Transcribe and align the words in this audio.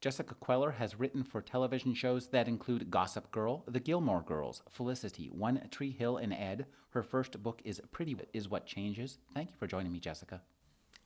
Jessica 0.00 0.34
Queller 0.34 0.72
has 0.72 0.98
written 0.98 1.24
for 1.24 1.40
television 1.40 1.94
shows 1.94 2.28
that 2.28 2.48
include 2.48 2.90
Gossip 2.90 3.30
Girl, 3.30 3.64
The 3.66 3.80
Gilmore 3.80 4.22
Girls, 4.22 4.62
Felicity, 4.70 5.28
One 5.32 5.68
Tree 5.70 5.90
Hill, 5.90 6.18
and 6.18 6.32
Ed. 6.32 6.66
Her 6.90 7.02
first 7.02 7.42
book 7.42 7.60
is 7.64 7.80
Pretty 7.92 8.16
Is 8.32 8.48
What 8.48 8.66
Changes. 8.66 9.18
Thank 9.34 9.50
you 9.50 9.56
for 9.58 9.66
joining 9.66 9.92
me, 9.92 9.98
Jessica. 9.98 10.42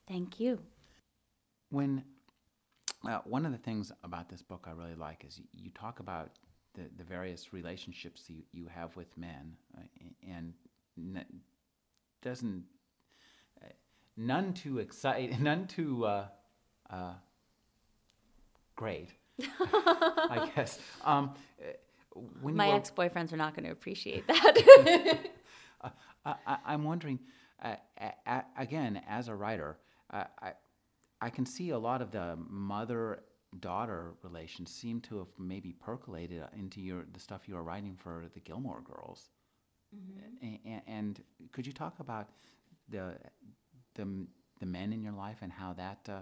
Thank 0.07 0.39
you. 0.39 0.59
When 1.69 2.03
uh, 3.07 3.19
one 3.23 3.45
of 3.45 3.53
the 3.53 3.57
things 3.57 3.91
about 4.03 4.29
this 4.29 4.41
book 4.41 4.65
I 4.67 4.71
really 4.71 4.95
like 4.95 5.23
is 5.25 5.39
you, 5.53 5.71
talk 5.71 5.99
about 5.99 6.31
the, 6.73 6.83
the 6.97 7.03
various 7.03 7.53
relationships 7.53 8.25
you, 8.27 8.43
you 8.51 8.67
have 8.67 8.95
with 8.95 9.17
men, 9.17 9.55
uh, 9.77 9.81
and 10.29 10.53
n- 10.97 11.25
doesn't 12.21 12.65
uh, 13.63 13.69
none 14.17 14.53
too 14.53 14.79
exciting, 14.79 15.37
none 15.43 15.65
too 15.65 16.05
uh, 16.05 16.25
uh, 16.89 17.13
great. 18.81 19.09
I 19.59 20.49
guess. 20.55 20.79
Um, 21.05 21.35
when 22.41 22.55
My 22.55 22.69
were, 22.69 22.75
ex-boyfriends 22.75 23.31
are 23.31 23.37
not 23.37 23.55
going 23.55 23.65
to 23.65 23.71
appreciate 23.71 24.25
that. 24.27 25.19
uh, 25.83 25.89
I, 26.25 26.73
am 26.73 26.83
wondering, 26.83 27.19
uh, 27.63 27.75
a, 28.25 28.43
again, 28.57 29.01
as 29.07 29.27
a 29.27 29.35
writer, 29.35 29.77
uh, 30.11 30.23
I, 30.41 30.53
I 31.21 31.29
can 31.29 31.45
see 31.45 31.69
a 31.69 31.77
lot 31.77 32.01
of 32.01 32.11
the 32.11 32.37
mother-daughter 32.49 34.13
relations 34.23 34.71
seem 34.71 34.99
to 35.01 35.19
have 35.19 35.27
maybe 35.37 35.73
percolated 35.73 36.43
into 36.57 36.81
your 36.81 37.05
the 37.13 37.19
stuff 37.19 37.47
you 37.47 37.53
were 37.55 37.63
writing 37.63 37.95
for 37.95 38.25
the 38.33 38.39
Gilmore 38.39 38.81
Girls. 38.81 39.29
Mm-hmm. 39.95 40.55
And, 40.65 40.81
and, 40.87 41.23
could 41.51 41.67
you 41.67 41.73
talk 41.73 41.99
about 41.99 42.29
the 42.89 43.17
the 43.95 44.07
the 44.59 44.65
men 44.65 44.93
in 44.93 45.03
your 45.03 45.13
life 45.13 45.39
and 45.41 45.51
how 45.51 45.73
that 45.73 45.99
uh, 46.09 46.21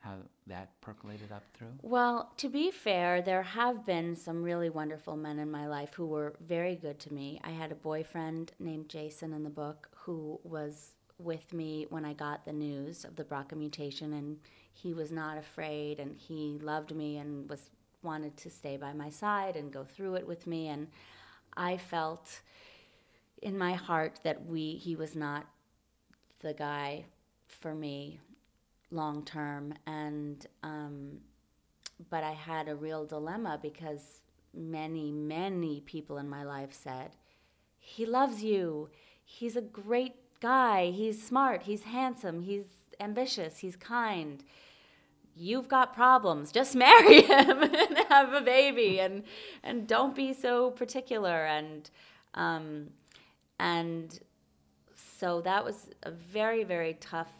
how 0.00 0.16
that 0.46 0.80
percolated 0.80 1.30
up 1.30 1.44
through? 1.54 1.72
Well, 1.82 2.32
to 2.38 2.48
be 2.48 2.70
fair, 2.70 3.22
there 3.22 3.42
have 3.42 3.84
been 3.84 4.16
some 4.16 4.42
really 4.42 4.70
wonderful 4.70 5.16
men 5.16 5.38
in 5.38 5.50
my 5.50 5.66
life 5.66 5.94
who 5.94 6.06
were 6.06 6.34
very 6.40 6.74
good 6.74 6.98
to 7.00 7.14
me. 7.14 7.40
I 7.44 7.50
had 7.50 7.70
a 7.70 7.76
boyfriend 7.76 8.52
named 8.58 8.88
Jason 8.88 9.32
in 9.32 9.44
the 9.44 9.50
book 9.50 9.88
who 9.94 10.40
was 10.42 10.92
with 11.18 11.52
me 11.52 11.86
when 11.90 12.04
I 12.04 12.14
got 12.14 12.46
the 12.46 12.52
news 12.52 13.04
of 13.04 13.16
the 13.16 13.24
BRCA 13.24 13.56
mutation, 13.56 14.14
and 14.14 14.38
he 14.72 14.94
was 14.94 15.12
not 15.12 15.36
afraid, 15.36 16.00
and 16.00 16.16
he 16.16 16.58
loved 16.62 16.94
me 16.94 17.18
and 17.18 17.48
was 17.48 17.70
wanted 18.02 18.34
to 18.38 18.48
stay 18.48 18.78
by 18.78 18.94
my 18.94 19.10
side 19.10 19.56
and 19.56 19.70
go 19.70 19.84
through 19.84 20.14
it 20.14 20.26
with 20.26 20.46
me, 20.46 20.68
and 20.68 20.88
I 21.56 21.76
felt 21.76 22.40
in 23.42 23.58
my 23.58 23.74
heart 23.74 24.20
that 24.24 24.46
we 24.46 24.76
he 24.76 24.96
was 24.96 25.14
not 25.14 25.46
the 26.40 26.54
guy 26.54 27.04
for 27.46 27.74
me 27.74 28.18
long 28.90 29.24
term 29.24 29.74
and 29.86 30.46
um, 30.62 31.18
but 32.10 32.24
i 32.24 32.32
had 32.32 32.68
a 32.68 32.74
real 32.74 33.04
dilemma 33.04 33.58
because 33.62 34.20
many 34.52 35.12
many 35.12 35.80
people 35.80 36.18
in 36.18 36.28
my 36.28 36.42
life 36.42 36.72
said 36.72 37.10
he 37.80 38.06
loves 38.06 38.44
you. 38.44 38.90
He's 39.24 39.56
a 39.56 39.62
great 39.62 40.14
guy. 40.40 40.90
He's 40.90 41.20
smart. 41.20 41.62
He's 41.62 41.82
handsome. 41.84 42.42
He's 42.42 42.66
ambitious. 43.00 43.58
He's 43.58 43.74
kind. 43.74 44.44
You've 45.34 45.68
got 45.68 45.94
problems. 45.94 46.52
Just 46.52 46.76
marry 46.86 47.22
him 47.22 47.62
and 47.62 47.98
have 48.08 48.32
a 48.32 48.42
baby 48.42 49.00
and 49.00 49.24
and 49.62 49.88
don't 49.88 50.14
be 50.14 50.32
so 50.32 50.70
particular. 50.70 51.46
And 51.46 51.90
um, 52.34 52.90
and 53.58 54.20
so 55.18 55.40
that 55.40 55.64
was 55.64 55.88
a 56.02 56.10
very 56.10 56.64
very 56.64 56.94
tough 57.00 57.32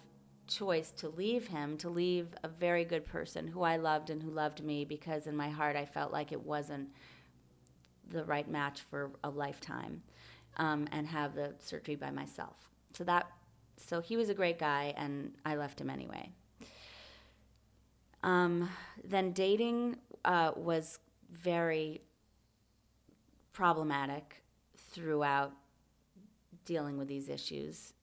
choice 0.50 0.90
to 0.90 1.08
leave 1.08 1.46
him, 1.46 1.78
to 1.78 1.88
leave 1.88 2.28
a 2.42 2.48
very 2.48 2.84
good 2.84 3.06
person 3.06 3.46
who 3.46 3.62
I 3.62 3.76
loved 3.76 4.10
and 4.10 4.22
who 4.22 4.30
loved 4.30 4.62
me 4.62 4.84
because 4.84 5.26
in 5.26 5.36
my 5.36 5.48
heart 5.48 5.76
I 5.76 5.86
felt 5.86 6.12
like 6.12 6.32
it 6.32 6.44
wasn't 6.44 6.90
the 8.10 8.24
right 8.24 8.48
match 8.48 8.82
for 8.90 9.12
a 9.22 9.30
lifetime 9.30 10.02
um, 10.56 10.88
and 10.92 11.06
have 11.06 11.34
the 11.34 11.54
surgery 11.60 11.94
by 11.94 12.10
myself. 12.10 12.56
So 12.92 13.04
that 13.04 13.30
so 13.76 14.00
he 14.00 14.16
was 14.16 14.28
a 14.28 14.34
great 14.34 14.58
guy 14.58 14.92
and 14.96 15.32
I 15.46 15.54
left 15.54 15.80
him 15.80 15.88
anyway. 15.88 16.30
Um, 18.22 18.68
then 19.02 19.32
dating 19.32 19.96
uh, 20.24 20.52
was 20.54 20.98
very 21.30 22.02
problematic 23.52 24.42
throughout 24.76 25.52
dealing 26.66 26.98
with 26.98 27.08
these 27.08 27.30
issues 27.30 27.94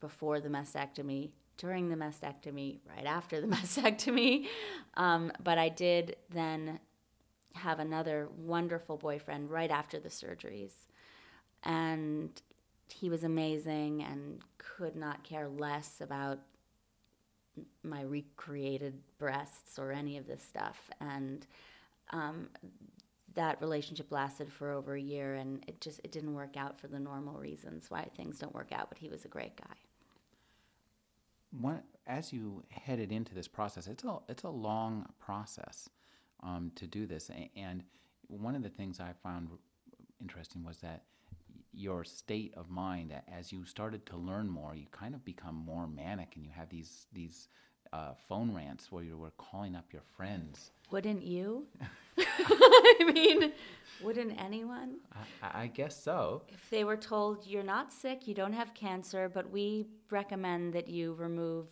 before 0.00 0.40
the 0.40 0.48
mastectomy 0.48 1.30
during 1.56 1.88
the 1.88 1.96
mastectomy, 1.96 2.78
right 2.88 3.06
after 3.06 3.40
the 3.40 3.46
mastectomy. 3.56 4.46
Um, 4.94 5.32
but 5.42 5.58
I 5.58 5.68
did 5.68 6.16
then 6.30 6.80
have 7.54 7.78
another 7.78 8.28
wonderful 8.36 8.96
boyfriend 8.96 9.50
right 9.50 9.70
after 9.70 10.00
the 10.00 10.08
surgeries. 10.08 10.72
And 11.62 12.30
he 12.92 13.08
was 13.08 13.24
amazing 13.24 14.02
and 14.02 14.40
could 14.58 14.96
not 14.96 15.22
care 15.24 15.48
less 15.48 16.00
about 16.00 16.40
my 17.82 18.02
recreated 18.02 18.94
breasts 19.18 19.78
or 19.78 19.92
any 19.92 20.18
of 20.18 20.26
this 20.26 20.42
stuff. 20.42 20.90
And 21.00 21.46
um, 22.10 22.48
that 23.34 23.60
relationship 23.60 24.10
lasted 24.10 24.52
for 24.52 24.72
over 24.72 24.94
a 24.94 25.00
year 25.00 25.34
and 25.34 25.64
it 25.66 25.80
just 25.80 26.00
it 26.04 26.12
didn't 26.12 26.34
work 26.34 26.56
out 26.56 26.80
for 26.80 26.88
the 26.88 26.98
normal 26.98 27.34
reasons 27.34 27.90
why 27.90 28.06
things 28.16 28.38
don't 28.38 28.54
work 28.54 28.72
out 28.72 28.88
but 28.88 28.98
he 28.98 29.08
was 29.08 29.24
a 29.24 29.28
great 29.28 29.56
guy 29.56 29.76
as 32.06 32.32
you 32.32 32.64
headed 32.70 33.12
into 33.12 33.34
this 33.34 33.48
process, 33.48 33.86
it's 33.86 34.04
a 34.04 34.18
it's 34.28 34.42
a 34.42 34.48
long 34.50 35.06
process 35.18 35.88
um, 36.42 36.72
to 36.76 36.86
do 36.86 37.06
this. 37.06 37.30
And 37.56 37.84
one 38.28 38.54
of 38.54 38.62
the 38.62 38.68
things 38.68 39.00
I 39.00 39.12
found 39.22 39.48
interesting 40.20 40.64
was 40.64 40.78
that 40.78 41.04
your 41.72 42.04
state 42.04 42.54
of 42.56 42.70
mind, 42.70 43.12
as 43.32 43.52
you 43.52 43.64
started 43.64 44.06
to 44.06 44.16
learn 44.16 44.48
more, 44.48 44.74
you 44.74 44.86
kind 44.92 45.14
of 45.14 45.24
become 45.24 45.54
more 45.54 45.86
manic, 45.86 46.36
and 46.36 46.44
you 46.44 46.50
have 46.54 46.68
these 46.68 47.06
these 47.12 47.48
uh, 47.94 48.12
phone 48.28 48.52
rants 48.52 48.90
where 48.90 49.04
you 49.04 49.16
were 49.16 49.30
calling 49.38 49.76
up 49.76 49.92
your 49.92 50.02
friends. 50.16 50.72
Wouldn't 50.90 51.22
you? 51.22 51.66
I 52.18 53.10
mean, 53.12 53.52
wouldn't 54.02 54.40
anyone? 54.40 54.98
I, 55.42 55.62
I, 55.62 55.66
guess 55.68 56.00
so. 56.00 56.42
If 56.48 56.70
they 56.70 56.84
were 56.84 56.96
told 56.96 57.46
you're 57.46 57.64
not 57.64 57.92
sick, 57.92 58.28
you 58.28 58.34
don't 58.34 58.52
have 58.52 58.72
cancer, 58.74 59.28
but 59.28 59.50
we 59.50 59.86
recommend 60.10 60.72
that 60.74 60.88
you 60.88 61.14
remove 61.14 61.66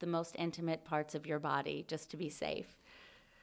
the 0.00 0.06
most 0.06 0.34
intimate 0.38 0.84
parts 0.84 1.14
of 1.14 1.26
your 1.26 1.38
body 1.38 1.84
just 1.86 2.10
to 2.10 2.16
be 2.16 2.28
safe. 2.28 2.76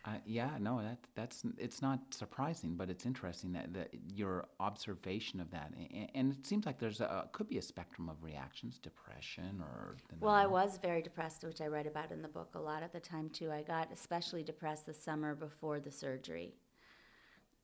Uh, 0.06 0.16
yeah, 0.26 0.50
no, 0.60 0.82
that 0.82 0.98
that's 1.16 1.44
it's 1.58 1.82
not 1.82 2.00
surprising, 2.14 2.76
but 2.76 2.90
it's 2.90 3.06
interesting 3.06 3.54
that, 3.54 3.74
that 3.74 3.90
your 4.14 4.46
observation 4.60 5.40
of 5.40 5.50
that, 5.50 5.72
and, 5.78 6.10
and 6.14 6.34
it 6.34 6.46
seems 6.46 6.66
like 6.66 6.78
there's 6.78 7.00
a 7.00 7.30
could 7.32 7.48
be 7.48 7.58
a 7.58 7.62
spectrum 7.62 8.10
of 8.10 8.22
reactions, 8.22 8.80
depression 8.80 9.62
or. 9.62 9.96
Well, 10.20 10.34
I 10.34 10.46
was 10.46 10.78
very 10.78 11.02
depressed, 11.02 11.46
which 11.46 11.62
I 11.62 11.68
write 11.68 11.88
about 11.88 12.12
in 12.12 12.22
the 12.22 12.28
book 12.28 12.50
a 12.56 12.60
lot 12.60 12.84
at 12.84 12.92
the 12.92 13.00
time 13.00 13.30
too. 13.30 13.50
I 13.50 13.62
got 13.62 13.94
especially 13.94 14.44
depressed 14.44 14.86
the 14.86 14.94
summer 14.94 15.36
before 15.36 15.80
the 15.80 15.92
surgery. 15.92 16.56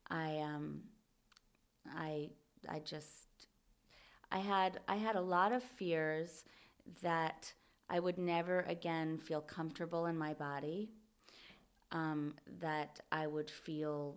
I 0.09 0.37
um, 0.37 0.83
I 1.93 2.29
I 2.69 2.79
just 2.79 3.47
I 4.31 4.39
had 4.39 4.79
I 4.87 4.95
had 4.95 5.17
a 5.17 5.21
lot 5.21 5.51
of 5.51 5.61
fears 5.61 6.45
that 7.01 7.51
I 7.89 7.99
would 7.99 8.17
never 8.17 8.61
again 8.61 9.17
feel 9.17 9.41
comfortable 9.41 10.05
in 10.05 10.17
my 10.17 10.33
body 10.33 10.91
um, 11.91 12.33
that 12.59 12.99
I 13.11 13.27
would 13.27 13.49
feel 13.49 14.15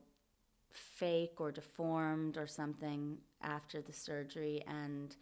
fake 0.71 1.35
or 1.39 1.53
deformed 1.53 2.37
or 2.37 2.47
something 2.47 3.19
after 3.43 3.81
the 3.83 3.93
surgery. 3.93 4.63
And 4.67 5.17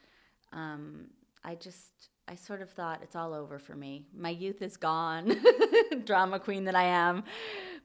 um, 0.52 1.06
I 1.44 1.54
just, 1.54 2.08
I 2.28 2.34
sort 2.34 2.62
of 2.62 2.70
thought 2.70 3.00
it's 3.02 3.16
all 3.16 3.34
over 3.34 3.58
for 3.58 3.74
me. 3.74 4.06
My 4.16 4.30
youth 4.30 4.62
is 4.62 4.76
gone, 4.76 5.36
drama 6.04 6.38
queen 6.38 6.64
that 6.64 6.76
I 6.76 6.84
am. 6.84 7.24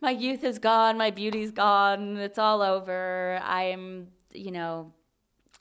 My 0.01 0.11
youth 0.11 0.43
is 0.43 0.59
gone, 0.59 0.97
my 0.97 1.09
beauty's 1.09 1.51
gone, 1.51 2.17
it's 2.17 2.37
all 2.37 2.61
over. 2.61 3.39
I'm, 3.43 4.07
you 4.31 4.51
know, 4.51 4.91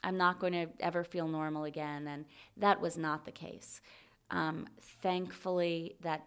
I'm 0.03 0.17
not 0.17 0.39
going 0.39 0.53
to 0.53 0.67
ever 0.79 1.03
feel 1.03 1.27
normal 1.27 1.63
again. 1.63 2.07
And 2.07 2.25
that 2.57 2.79
was 2.79 2.97
not 2.97 3.25
the 3.25 3.31
case. 3.31 3.81
Um, 4.29 4.67
thankfully, 5.01 5.95
that 6.01 6.25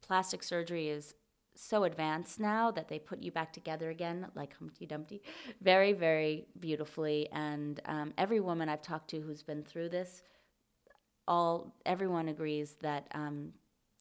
plastic 0.00 0.42
surgery 0.42 0.88
is 0.88 1.14
so 1.54 1.84
advanced 1.84 2.40
now 2.40 2.70
that 2.70 2.88
they 2.88 2.98
put 2.98 3.22
you 3.22 3.30
back 3.30 3.52
together 3.52 3.90
again, 3.90 4.26
like 4.34 4.56
Humpty 4.58 4.86
Dumpty, 4.86 5.22
very, 5.60 5.92
very 5.92 6.46
beautifully. 6.58 7.28
And 7.32 7.80
um, 7.86 8.12
every 8.18 8.40
woman 8.40 8.68
I've 8.68 8.82
talked 8.82 9.10
to 9.10 9.20
who's 9.20 9.42
been 9.42 9.62
through 9.62 9.90
this, 9.90 10.22
all 11.26 11.74
everyone 11.86 12.28
agrees 12.28 12.76
that 12.82 13.08
um, 13.12 13.52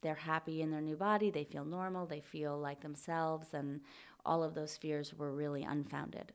they're 0.01 0.15
happy 0.15 0.61
in 0.61 0.71
their 0.71 0.81
new 0.81 0.97
body, 0.97 1.31
they 1.31 1.45
feel 1.45 1.65
normal, 1.65 2.05
they 2.05 2.19
feel 2.21 2.59
like 2.59 2.81
themselves, 2.81 3.53
and 3.53 3.81
all 4.25 4.43
of 4.43 4.53
those 4.53 4.75
fears 4.77 5.13
were 5.13 5.31
really 5.31 5.63
unfounded. 5.63 6.33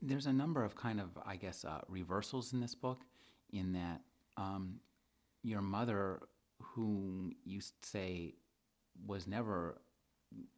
There's 0.00 0.26
a 0.26 0.32
number 0.32 0.64
of 0.64 0.74
kind 0.74 1.00
of, 1.00 1.10
I 1.24 1.36
guess, 1.36 1.64
uh, 1.64 1.80
reversals 1.88 2.52
in 2.52 2.60
this 2.60 2.74
book, 2.74 3.02
in 3.52 3.72
that 3.72 4.00
um, 4.36 4.80
your 5.42 5.62
mother, 5.62 6.20
whom 6.60 7.32
you 7.44 7.60
say 7.82 8.34
was 9.06 9.26
never 9.26 9.80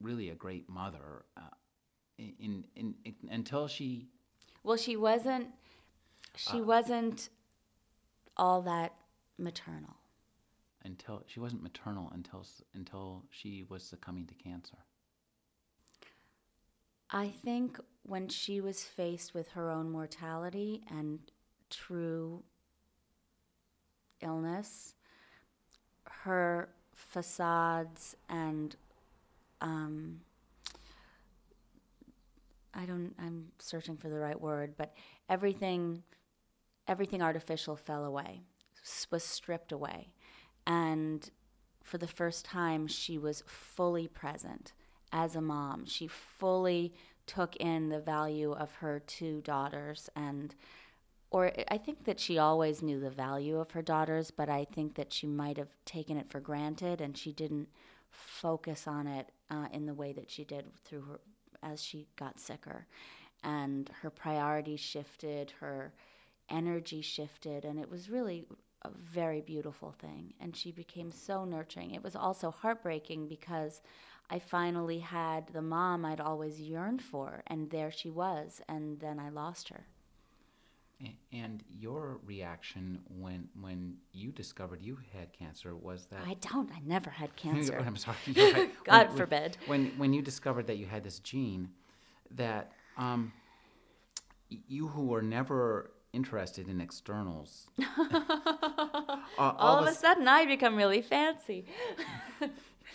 really 0.01 0.31
a 0.31 0.35
great 0.35 0.69
mother, 0.69 1.25
uh, 1.37 1.41
in, 2.19 2.65
in, 2.77 2.95
in, 3.05 3.15
until 3.31 3.67
she. 3.69 4.09
Well, 4.63 4.77
she 4.77 4.97
wasn't. 4.97 5.49
She 6.37 6.59
uh, 6.59 6.65
wasn't 6.65 7.29
all 8.37 8.63
that 8.63 8.95
maternal. 9.39 9.97
Until 10.85 11.23
she 11.27 11.41
wasn't 11.41 11.63
maternal 11.63 12.11
until 12.15 12.45
until 12.75 13.25
she 13.31 13.65
was 13.69 13.83
succumbing 13.83 14.27
to 14.27 14.35
cancer. 14.35 14.77
I 17.11 17.29
think 17.29 17.79
when 18.03 18.29
she 18.29 18.61
was 18.61 18.83
faced 18.83 19.35
with 19.35 19.49
her 19.51 19.71
own 19.71 19.91
mortality 19.91 20.83
and 20.91 21.21
true 21.71 22.43
illness, 24.21 24.95
her 26.05 26.69
facades 26.95 28.17
and 28.29 28.77
um, 29.61 30.21
I 32.75 32.85
don't 32.85 33.15
I'm 33.19 33.49
searching 33.59 33.97
for 33.97 34.09
the 34.09 34.19
right 34.19 34.41
word, 34.41 34.75
but 34.77 34.95
everything 35.29 36.03
everything 36.87 37.23
artificial 37.23 37.77
fell 37.77 38.05
away, 38.05 38.43
was 39.11 39.25
stripped 39.25 39.73
away. 39.73 40.09
And 40.67 41.31
for 41.83 41.99
the 41.99 42.07
first 42.07 42.45
time 42.45 42.87
she 42.87 43.19
was 43.19 43.43
fully 43.47 44.09
present 44.09 44.73
as 45.13 45.37
a 45.37 45.41
mom. 45.41 45.87
She 45.87 46.09
fully 46.09 46.93
took 47.27 47.57
in 47.57 47.89
the 47.89 48.01
value 48.01 48.53
of 48.53 48.75
her 48.75 49.01
two 49.01 49.41
daughters 49.41 50.11
and 50.15 50.55
or 51.35 51.51
I 51.69 51.79
think 51.79 52.05
that 52.05 52.21
she 52.21 52.39
always 52.39 52.81
knew 52.81 53.01
the 53.01 53.11
value 53.11 53.59
of 53.59 53.73
her 53.73 53.83
daughters, 53.83 54.31
but 54.31 54.49
I 54.49 54.65
think 54.65 54.95
that 54.95 55.13
she 55.13 55.27
might 55.27 55.57
have 55.57 55.75
taken 55.85 56.17
it 56.17 56.31
for 56.31 56.39
granted 56.39 57.01
and 57.01 57.19
she 57.19 57.33
didn't 57.33 57.67
focus 58.09 58.87
on 58.87 59.09
it 59.09 59.33
uh, 59.51 59.67
in 59.73 59.85
the 59.85 59.95
way 59.95 60.13
that 60.13 60.31
she 60.31 60.45
did 60.45 60.67
through 60.85 61.01
her 61.01 61.21
as 61.61 61.83
she 61.83 62.07
got 62.15 62.39
sicker. 62.39 62.87
And 63.43 63.91
her 64.03 64.11
priorities 64.11 64.79
shifted, 64.79 65.53
her 65.59 65.93
energy 66.51 67.01
shifted, 67.01 67.65
and 67.65 67.81
it 67.81 67.91
was 67.91 68.09
really 68.09 68.47
a 68.83 68.91
very 68.91 69.41
beautiful 69.41 69.91
thing. 69.91 70.35
And 70.39 70.55
she 70.55 70.71
became 70.71 71.11
so 71.11 71.45
nurturing. 71.45 71.91
It 71.91 72.05
was 72.05 72.15
also 72.15 72.53
heartbreaking 72.53 73.27
because 73.27 73.83
I 74.31 74.39
finally 74.39 75.01
had 75.01 75.49
the 75.49 75.63
mom 75.63 76.05
I'd 76.05 76.21
always 76.21 76.61
yearned 76.61 77.03
for, 77.03 77.43
and 77.49 77.71
there 77.71 77.91
she 77.91 78.09
was, 78.09 78.63
and 78.69 79.01
then 79.01 79.19
I 79.19 79.31
lost 79.31 79.71
her. 79.71 79.89
And 81.33 81.63
your 81.69 82.21
reaction 82.25 83.01
when 83.09 83.49
when 83.61 83.97
you 84.13 84.33
discovered 84.33 84.83
you 84.83 84.99
had 85.13 85.33
cancer 85.33 85.75
was 85.75 86.07
that 86.07 86.21
I 86.27 86.35
don't. 86.35 86.71
I 86.71 86.81
never 86.85 87.11
had 87.11 87.35
cancer. 87.37 87.83
I'm 87.85 87.97
sorry. 87.97 88.17
God 88.85 89.09
when, 89.09 89.17
forbid. 89.17 89.57
When 89.67 89.93
when 89.97 90.13
you 90.13 90.23
discovered 90.23 90.67
that 90.67 90.79
you 90.79 90.87
had 90.87 91.05
this 91.05 91.19
gene, 91.21 91.71
that 92.33 92.73
um, 92.97 93.33
you 94.49 94.89
who 94.89 95.07
were 95.07 95.23
never 95.23 95.91
interested 96.13 96.69
in 96.69 96.81
externals, 96.81 97.67
uh, 97.81 99.19
all, 99.39 99.57
all, 99.59 99.79
of 99.79 99.87
a, 99.87 99.91
a 99.91 99.95
sudden 99.95 100.29
I 100.29 100.47
become 100.47 100.77
really 100.77 101.03
fancy. 101.03 101.67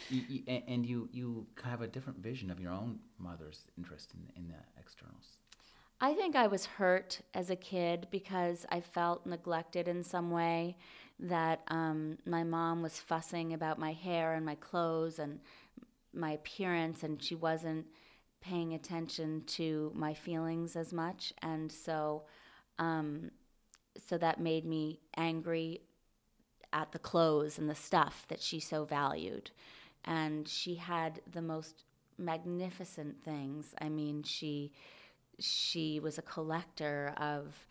you, 0.09 0.21
you, 0.29 0.61
and 0.67 0.85
you 0.85 1.09
you 1.11 1.47
have 1.63 1.81
a 1.81 1.87
different 1.87 2.19
vision 2.19 2.49
of 2.49 2.59
your 2.59 2.71
own 2.71 2.99
mother's 3.17 3.65
interest 3.77 4.13
in, 4.13 4.41
in 4.41 4.47
the 4.47 4.55
externals. 4.79 5.38
I 6.01 6.13
think 6.13 6.35
I 6.35 6.47
was 6.47 6.65
hurt 6.65 7.21
as 7.33 7.49
a 7.49 7.55
kid 7.55 8.07
because 8.09 8.65
I 8.69 8.79
felt 8.79 9.25
neglected 9.25 9.87
in 9.87 10.03
some 10.03 10.31
way. 10.31 10.77
That 11.21 11.63
um, 11.67 12.17
my 12.25 12.45
mom 12.45 12.81
was 12.81 13.01
fussing 13.01 13.51
about 13.51 13.77
my 13.77 13.91
hair 13.91 14.35
and 14.35 14.45
my 14.45 14.55
clothes 14.55 15.19
and 15.19 15.41
my 16.13 16.31
appearance, 16.31 17.03
and 17.03 17.21
she 17.21 17.35
wasn't 17.35 17.87
paying 18.39 18.73
attention 18.73 19.43
to 19.45 19.91
my 19.93 20.13
feelings 20.13 20.77
as 20.77 20.93
much. 20.93 21.33
And 21.41 21.69
so, 21.69 22.23
um, 22.77 23.31
so 23.97 24.17
that 24.17 24.39
made 24.39 24.65
me 24.65 25.01
angry 25.17 25.81
at 26.71 26.93
the 26.93 26.99
clothes 26.99 27.57
and 27.57 27.69
the 27.69 27.75
stuff 27.75 28.25
that 28.29 28.41
she 28.41 28.61
so 28.61 28.85
valued. 28.85 29.51
And 30.05 30.47
she 30.47 30.75
had 30.75 31.19
the 31.29 31.41
most 31.41 31.83
magnificent 32.17 33.21
things. 33.21 33.73
I 33.81 33.89
mean, 33.89 34.23
she 34.23 34.71
she 35.39 35.99
was 35.99 36.17
a 36.17 36.21
collector 36.21 37.13
of 37.17 37.65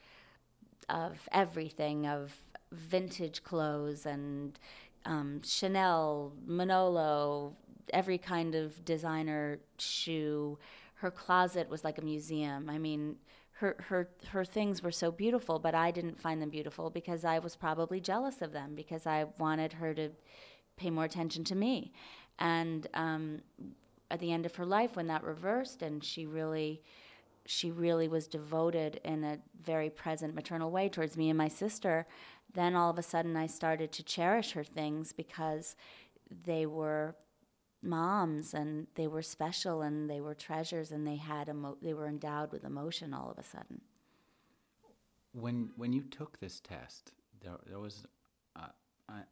of 0.88 1.28
everything 1.32 2.06
of 2.06 2.34
vintage 2.72 3.42
clothes 3.42 4.06
and 4.06 4.58
um, 5.04 5.40
Chanel, 5.42 6.32
Manolo, 6.46 7.56
every 7.92 8.18
kind 8.18 8.54
of 8.54 8.84
designer 8.84 9.58
shoe. 9.78 10.58
Her 10.94 11.10
closet 11.10 11.68
was 11.68 11.84
like 11.84 11.98
a 11.98 12.02
museum. 12.02 12.68
I 12.68 12.78
mean, 12.78 13.16
her 13.52 13.76
her 13.88 14.08
her 14.28 14.44
things 14.44 14.82
were 14.82 14.90
so 14.92 15.10
beautiful, 15.10 15.58
but 15.58 15.74
I 15.74 15.90
didn't 15.90 16.20
find 16.20 16.40
them 16.40 16.50
beautiful 16.50 16.90
because 16.90 17.24
I 17.24 17.38
was 17.38 17.56
probably 17.56 18.00
jealous 18.00 18.42
of 18.42 18.52
them 18.52 18.74
because 18.74 19.06
I 19.06 19.26
wanted 19.38 19.74
her 19.74 19.94
to 19.94 20.10
pay 20.76 20.90
more 20.90 21.04
attention 21.04 21.44
to 21.44 21.54
me. 21.54 21.92
And 22.38 22.86
um, 22.94 23.40
at 24.10 24.20
the 24.20 24.32
end 24.32 24.46
of 24.46 24.54
her 24.56 24.66
life, 24.66 24.94
when 24.94 25.08
that 25.08 25.24
reversed, 25.24 25.82
and 25.82 26.04
she 26.04 26.24
really 26.26 26.82
she 27.48 27.70
really 27.70 28.08
was 28.08 28.26
devoted 28.26 29.00
in 29.04 29.24
a 29.24 29.38
very 29.62 29.88
present 29.88 30.34
maternal 30.34 30.70
way 30.70 30.88
towards 30.88 31.16
me 31.16 31.30
and 31.30 31.38
my 31.38 31.48
sister, 31.48 32.06
then 32.52 32.76
all 32.76 32.90
of 32.90 32.98
a 32.98 33.02
sudden 33.02 33.36
I 33.36 33.46
started 33.46 33.90
to 33.92 34.02
cherish 34.02 34.52
her 34.52 34.64
things 34.64 35.12
because 35.12 35.74
they 36.44 36.66
were 36.66 37.16
moms 37.82 38.52
and 38.52 38.86
they 38.96 39.06
were 39.06 39.22
special 39.22 39.82
and 39.82 40.10
they 40.10 40.20
were 40.20 40.34
treasures 40.34 40.92
and 40.92 41.06
they 41.06 41.16
had 41.16 41.48
emo- 41.48 41.78
they 41.80 41.94
were 41.94 42.06
endowed 42.06 42.52
with 42.52 42.64
emotion 42.64 43.14
all 43.14 43.30
of 43.30 43.38
a 43.38 43.44
sudden. 43.44 43.80
When 45.32 45.70
when 45.76 45.92
you 45.92 46.02
took 46.02 46.38
this 46.38 46.60
test, 46.60 47.12
there 47.40 47.58
there 47.66 47.78
was 47.78 48.04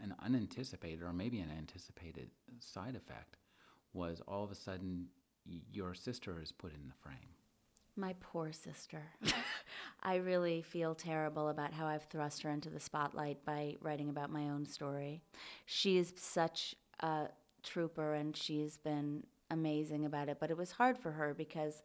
an 0.00 0.14
unanticipated 0.22 1.02
or 1.02 1.12
maybe 1.12 1.40
an 1.40 1.50
anticipated 1.50 2.30
side 2.60 2.96
effect 2.96 3.36
was 3.92 4.22
all 4.26 4.42
of 4.42 4.50
a 4.50 4.54
sudden 4.54 5.06
your 5.70 5.94
sister 5.94 6.40
is 6.40 6.50
put 6.50 6.72
in 6.72 6.88
the 6.88 6.94
frame. 6.94 7.35
My 7.96 8.14
poor 8.20 8.52
sister. 8.52 9.02
I 10.02 10.16
really 10.16 10.62
feel 10.62 10.94
terrible 10.94 11.48
about 11.48 11.72
how 11.72 11.86
I've 11.86 12.04
thrust 12.04 12.42
her 12.42 12.50
into 12.50 12.68
the 12.68 12.78
spotlight 12.78 13.44
by 13.44 13.76
writing 13.80 14.10
about 14.10 14.30
my 14.30 14.50
own 14.50 14.66
story. 14.66 15.22
She 15.64 15.96
is 15.96 16.12
such 16.16 16.74
a 17.00 17.28
trooper 17.62 18.14
and 18.14 18.36
she's 18.36 18.76
been 18.76 19.24
amazing 19.50 20.04
about 20.04 20.28
it, 20.28 20.38
but 20.38 20.50
it 20.50 20.56
was 20.56 20.72
hard 20.72 20.98
for 20.98 21.12
her 21.12 21.32
because 21.34 21.82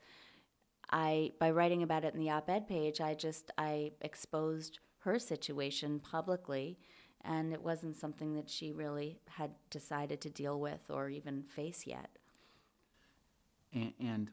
I 0.89 1.32
by 1.39 1.51
writing 1.51 1.84
about 1.84 2.03
it 2.03 2.13
in 2.13 2.20
the 2.20 2.30
op-ed 2.30 2.68
page, 2.68 3.00
I 3.00 3.13
just 3.13 3.51
I 3.58 3.91
exposed 4.01 4.80
her 5.00 5.18
situation 5.18 6.00
publicly 6.00 6.77
and 7.24 7.53
it 7.53 7.62
wasn't 7.62 7.96
something 7.96 8.36
that 8.36 8.50
she 8.50 8.72
really 8.72 9.20
had 9.27 9.51
decided 9.70 10.22
to 10.22 10.30
deal 10.30 10.60
with 10.60 10.82
or 10.89 11.10
even 11.10 11.44
face 11.44 11.86
yet. 11.86 12.10
And, 13.74 13.94
and 14.00 14.32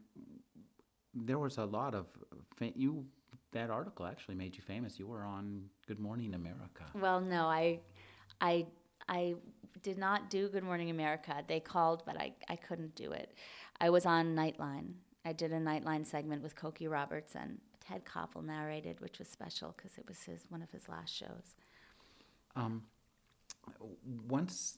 there 1.25 1.39
was 1.39 1.57
a 1.57 1.65
lot 1.65 1.93
of 1.95 2.07
you. 2.75 3.05
That 3.51 3.71
article 3.71 4.05
actually 4.05 4.35
made 4.35 4.55
you 4.55 4.61
famous. 4.61 4.99
You 4.99 5.07
were 5.07 5.23
on 5.23 5.63
Good 5.87 5.99
Morning 5.99 6.35
America. 6.35 6.83
Well, 6.93 7.19
no, 7.19 7.47
I, 7.47 7.79
I, 8.41 8.67
I 9.07 9.33
did 9.81 9.97
not 9.97 10.29
do 10.29 10.49
Good 10.49 10.63
Morning 10.63 10.91
America. 10.91 11.43
They 11.47 11.59
called, 11.59 12.03
but 12.05 12.15
I, 12.15 12.33
I 12.47 12.55
couldn't 12.55 12.93
do 12.95 13.11
it. 13.11 13.33
I 13.81 13.89
was 13.89 14.05
on 14.05 14.35
Nightline. 14.35 14.93
I 15.25 15.33
did 15.33 15.51
a 15.51 15.59
Nightline 15.59 16.05
segment 16.05 16.43
with 16.43 16.55
Cokie 16.55 16.89
Roberts 16.89 17.33
and 17.35 17.59
Ted 17.79 18.03
Koppel 18.05 18.45
narrated, 18.45 18.99
which 19.01 19.17
was 19.17 19.27
special 19.27 19.73
because 19.75 19.97
it 19.97 20.07
was 20.07 20.21
his 20.23 20.45
one 20.49 20.61
of 20.61 20.69
his 20.71 20.87
last 20.87 21.15
shows. 21.15 21.55
Um, 22.55 22.83
once 24.27 24.77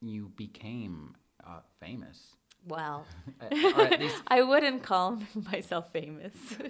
you 0.00 0.30
became 0.36 1.16
uh, 1.44 1.60
famous, 1.80 2.36
well, 2.66 3.06
uh, 3.40 3.46
I 4.28 4.42
wouldn't 4.42 4.82
call 4.82 5.18
myself 5.52 5.92
famous. 5.92 6.34
uh, 6.60 6.68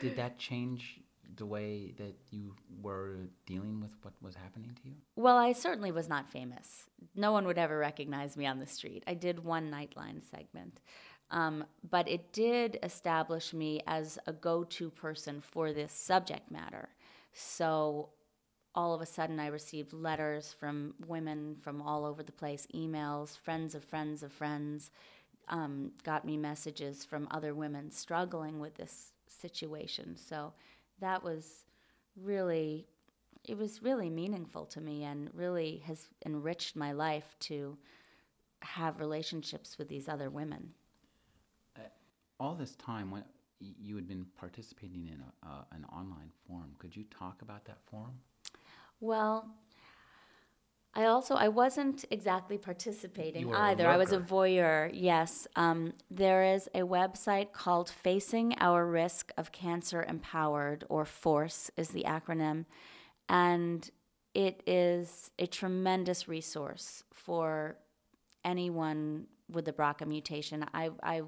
did 0.00 0.16
that 0.16 0.38
change 0.38 1.00
the 1.36 1.46
way 1.46 1.94
that 1.96 2.14
you 2.30 2.54
were 2.82 3.28
dealing 3.46 3.80
with 3.80 3.90
what 4.02 4.12
was 4.20 4.34
happening 4.34 4.76
to 4.82 4.88
you? 4.88 4.94
Well, 5.16 5.38
I 5.38 5.52
certainly 5.52 5.90
was 5.90 6.08
not 6.08 6.30
famous. 6.30 6.84
No 7.14 7.32
one 7.32 7.46
would 7.46 7.58
ever 7.58 7.78
recognize 7.78 8.36
me 8.36 8.46
on 8.46 8.58
the 8.58 8.66
street. 8.66 9.02
I 9.06 9.14
did 9.14 9.44
one 9.44 9.70
Nightline 9.70 10.22
segment. 10.30 10.80
Um, 11.30 11.64
but 11.88 12.06
it 12.08 12.32
did 12.32 12.78
establish 12.82 13.54
me 13.54 13.80
as 13.86 14.18
a 14.26 14.32
go 14.34 14.64
to 14.64 14.90
person 14.90 15.40
for 15.40 15.72
this 15.72 15.90
subject 15.92 16.50
matter. 16.50 16.90
So 17.32 18.10
all 18.74 18.94
of 18.94 19.00
a 19.00 19.06
sudden, 19.06 19.40
I 19.40 19.46
received 19.46 19.92
letters 19.92 20.54
from 20.58 20.94
women 21.06 21.56
from 21.60 21.82
all 21.82 22.04
over 22.04 22.22
the 22.22 22.32
place, 22.32 22.66
emails, 22.74 23.38
friends 23.38 23.74
of 23.74 23.84
friends 23.84 24.22
of 24.22 24.32
friends, 24.32 24.90
um, 25.48 25.92
got 26.04 26.24
me 26.24 26.36
messages 26.36 27.04
from 27.04 27.28
other 27.30 27.54
women 27.54 27.90
struggling 27.90 28.60
with 28.60 28.74
this 28.74 29.12
situation. 29.26 30.16
So 30.16 30.52
that 31.00 31.22
was 31.22 31.64
really, 32.16 32.86
it 33.44 33.56
was 33.58 33.82
really 33.82 34.10
meaningful 34.10 34.66
to 34.66 34.80
me 34.80 35.04
and 35.04 35.30
really 35.34 35.82
has 35.86 36.08
enriched 36.24 36.76
my 36.76 36.92
life 36.92 37.34
to 37.40 37.76
have 38.60 39.00
relationships 39.00 39.78
with 39.78 39.88
these 39.88 40.08
other 40.08 40.30
women. 40.30 40.70
Uh, 41.76 41.80
all 42.38 42.54
this 42.54 42.76
time, 42.76 43.10
when 43.10 43.24
you 43.60 43.96
had 43.96 44.08
been 44.08 44.26
participating 44.36 45.08
in 45.08 45.22
a, 45.22 45.46
uh, 45.46 45.64
an 45.72 45.84
online 45.92 46.30
forum, 46.46 46.74
could 46.78 46.94
you 46.94 47.04
talk 47.04 47.42
about 47.42 47.64
that 47.64 47.78
forum? 47.90 48.14
Well, 49.00 49.48
I 50.94 51.06
also 51.06 51.34
I 51.34 51.48
wasn't 51.48 52.04
exactly 52.10 52.58
participating 52.58 53.54
either. 53.54 53.88
I 53.88 53.96
was 53.96 54.12
a 54.12 54.18
voyeur. 54.18 54.90
Yes, 54.92 55.46
um, 55.56 55.94
there 56.10 56.44
is 56.44 56.68
a 56.74 56.80
website 56.80 57.52
called 57.52 57.88
Facing 57.88 58.54
Our 58.60 58.86
Risk 58.86 59.32
of 59.38 59.52
Cancer 59.52 60.04
Empowered, 60.06 60.84
or 60.90 61.06
FORCE 61.06 61.70
is 61.78 61.88
the 61.88 62.04
acronym, 62.04 62.66
and 63.26 63.90
it 64.34 64.62
is 64.66 65.30
a 65.38 65.46
tremendous 65.46 66.28
resource 66.28 67.04
for 67.12 67.76
anyone 68.44 69.26
with 69.50 69.64
the 69.64 69.72
BRCA 69.72 70.06
mutation. 70.06 70.66
I 70.74 70.90
I 71.02 71.22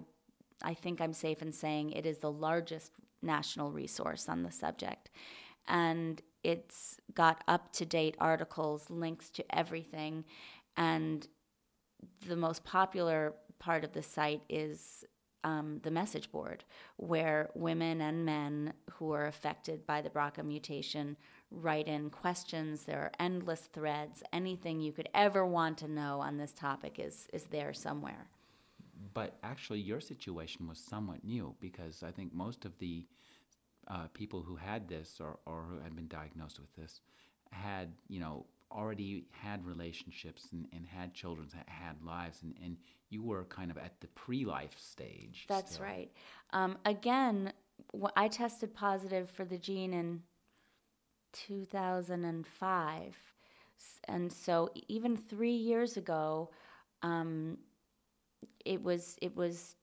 I 0.62 0.74
think 0.74 1.00
I'm 1.00 1.14
safe 1.14 1.40
in 1.40 1.52
saying 1.52 1.92
it 1.92 2.04
is 2.04 2.18
the 2.18 2.30
largest 2.30 2.92
national 3.22 3.72
resource 3.72 4.28
on 4.28 4.42
the 4.42 4.50
subject, 4.50 5.08
and 5.66 6.20
it's 6.44 6.98
got 7.14 7.42
up 7.48 7.72
to 7.72 7.84
date 7.84 8.16
articles, 8.20 8.90
links 8.90 9.30
to 9.30 9.44
everything, 9.56 10.24
and 10.76 11.26
the 12.26 12.36
most 12.36 12.64
popular 12.64 13.34
part 13.58 13.84
of 13.84 13.92
the 13.92 14.02
site 14.02 14.42
is 14.48 15.04
um, 15.44 15.80
the 15.82 15.90
message 15.90 16.30
board, 16.32 16.64
where 16.96 17.50
women 17.54 18.00
and 18.00 18.24
men 18.24 18.72
who 18.92 19.12
are 19.12 19.26
affected 19.26 19.86
by 19.86 20.00
the 20.00 20.10
BRCA 20.10 20.44
mutation 20.44 21.16
write 21.50 21.86
in 21.86 22.10
questions. 22.10 22.84
There 22.84 23.00
are 23.00 23.12
endless 23.20 23.68
threads. 23.72 24.22
Anything 24.32 24.80
you 24.80 24.92
could 24.92 25.08
ever 25.14 25.44
want 25.46 25.78
to 25.78 25.88
know 25.88 26.20
on 26.20 26.38
this 26.38 26.52
topic 26.52 26.98
is 26.98 27.28
is 27.32 27.44
there 27.44 27.72
somewhere. 27.74 28.28
But 29.12 29.36
actually, 29.42 29.80
your 29.80 30.00
situation 30.00 30.66
was 30.66 30.78
somewhat 30.78 31.22
new 31.24 31.54
because 31.60 32.02
I 32.02 32.10
think 32.10 32.34
most 32.34 32.64
of 32.64 32.76
the 32.78 33.06
uh, 33.88 34.06
people 34.12 34.42
who 34.42 34.56
had 34.56 34.88
this 34.88 35.18
or, 35.20 35.38
or 35.46 35.64
who 35.70 35.80
had 35.80 35.94
been 35.94 36.08
diagnosed 36.08 36.58
with 36.58 36.74
this 36.74 37.00
had, 37.50 37.92
you 38.08 38.20
know, 38.20 38.46
already 38.70 39.24
had 39.30 39.64
relationships 39.64 40.48
and, 40.52 40.66
and 40.72 40.86
had 40.86 41.14
children, 41.14 41.48
had 41.66 42.02
lives, 42.04 42.42
and, 42.42 42.54
and 42.62 42.76
you 43.10 43.22
were 43.22 43.44
kind 43.44 43.70
of 43.70 43.78
at 43.78 44.00
the 44.00 44.08
pre 44.08 44.44
life 44.44 44.74
stage. 44.78 45.44
That's 45.48 45.74
still. 45.74 45.86
right. 45.86 46.10
Um, 46.52 46.76
again, 46.84 47.52
I 48.16 48.28
tested 48.28 48.74
positive 48.74 49.30
for 49.30 49.44
the 49.44 49.58
gene 49.58 49.92
in 49.92 50.22
2005. 51.32 53.16
And 54.06 54.32
so 54.32 54.70
even 54.88 55.16
three 55.16 55.54
years 55.54 55.96
ago, 55.96 56.50
um, 57.02 57.58
it 58.64 58.82
was 58.82 59.16
it 59.20 59.36
was 59.36 59.76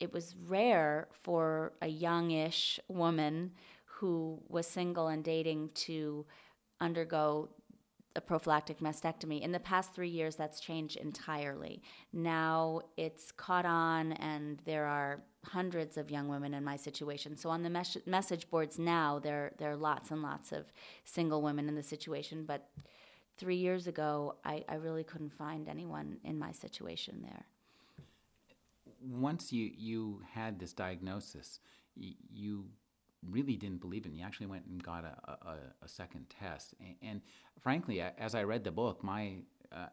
it 0.00 0.12
was 0.12 0.34
rare 0.46 1.08
for 1.22 1.72
a 1.82 1.88
youngish 1.88 2.78
woman 2.88 3.52
who 3.84 4.40
was 4.48 4.66
single 4.66 5.08
and 5.08 5.24
dating 5.24 5.70
to 5.74 6.24
undergo 6.80 7.48
a 8.16 8.20
prophylactic 8.20 8.80
mastectomy. 8.80 9.42
In 9.42 9.52
the 9.52 9.60
past 9.60 9.94
three 9.94 10.08
years, 10.08 10.36
that's 10.36 10.60
changed 10.60 10.96
entirely. 10.96 11.82
Now 12.12 12.80
it's 12.96 13.30
caught 13.32 13.64
on, 13.64 14.12
and 14.12 14.60
there 14.64 14.86
are 14.86 15.22
hundreds 15.44 15.96
of 15.96 16.10
young 16.10 16.28
women 16.28 16.54
in 16.54 16.64
my 16.64 16.76
situation. 16.76 17.36
So 17.36 17.50
on 17.50 17.62
the 17.62 17.70
mes- 17.70 18.06
message 18.06 18.50
boards 18.50 18.78
now, 18.78 19.18
there 19.18 19.52
there 19.58 19.70
are 19.70 19.76
lots 19.76 20.10
and 20.10 20.22
lots 20.22 20.52
of 20.52 20.72
single 21.04 21.42
women 21.42 21.68
in 21.68 21.74
the 21.74 21.82
situation. 21.82 22.44
But 22.44 22.68
three 23.36 23.56
years 23.56 23.86
ago, 23.86 24.36
I, 24.44 24.64
I 24.68 24.74
really 24.76 25.04
couldn't 25.04 25.32
find 25.32 25.68
anyone 25.68 26.18
in 26.24 26.38
my 26.38 26.52
situation 26.52 27.20
there 27.22 27.46
once 29.08 29.52
you, 29.52 29.70
you 29.76 30.22
had 30.32 30.58
this 30.58 30.72
diagnosis, 30.72 31.60
y- 31.96 32.14
you 32.32 32.66
really 33.28 33.56
didn't 33.56 33.80
believe 33.80 34.04
it. 34.04 34.08
And 34.10 34.16
you 34.18 34.24
actually 34.24 34.46
went 34.46 34.66
and 34.66 34.82
got 34.82 35.04
a, 35.04 35.30
a, 35.48 35.56
a 35.82 35.88
second 35.88 36.26
test. 36.28 36.74
And, 36.80 36.94
and, 37.02 37.20
frankly, 37.60 38.00
as 38.00 38.34
I 38.34 38.42
read 38.44 38.64
the 38.64 38.70
book, 38.72 39.02
my 39.02 39.38
uh, 39.72 39.86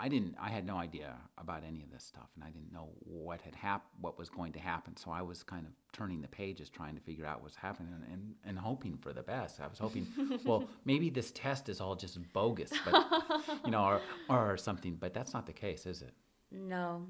I 0.00 0.06
didn't. 0.08 0.36
I 0.40 0.48
had 0.50 0.64
no 0.64 0.76
idea 0.76 1.16
about 1.38 1.64
any 1.66 1.82
of 1.82 1.90
this 1.90 2.04
stuff, 2.04 2.28
and 2.36 2.44
I 2.44 2.50
didn't 2.50 2.72
know 2.72 2.90
what 3.00 3.40
had 3.40 3.56
hap- 3.56 3.88
what 4.00 4.16
was 4.16 4.30
going 4.30 4.52
to 4.52 4.60
happen. 4.60 4.96
So 4.96 5.10
I 5.10 5.22
was 5.22 5.42
kind 5.42 5.66
of 5.66 5.72
turning 5.92 6.20
the 6.22 6.28
pages, 6.28 6.68
trying 6.68 6.94
to 6.94 7.00
figure 7.00 7.26
out 7.26 7.42
what's 7.42 7.56
happening, 7.56 7.92
and, 7.92 8.04
and, 8.12 8.34
and 8.44 8.58
hoping 8.58 8.96
for 8.96 9.12
the 9.12 9.24
best. 9.24 9.60
I 9.60 9.66
was 9.66 9.80
hoping, 9.80 10.06
well, 10.44 10.68
maybe 10.84 11.10
this 11.10 11.32
test 11.32 11.68
is 11.68 11.80
all 11.80 11.96
just 11.96 12.16
bogus, 12.32 12.70
but 12.84 13.04
you 13.64 13.72
know, 13.72 13.84
or 13.84 14.00
or 14.52 14.56
something. 14.56 14.94
But 14.94 15.14
that's 15.14 15.34
not 15.34 15.46
the 15.46 15.52
case, 15.52 15.84
is 15.84 16.00
it? 16.02 16.12
No, 16.52 17.08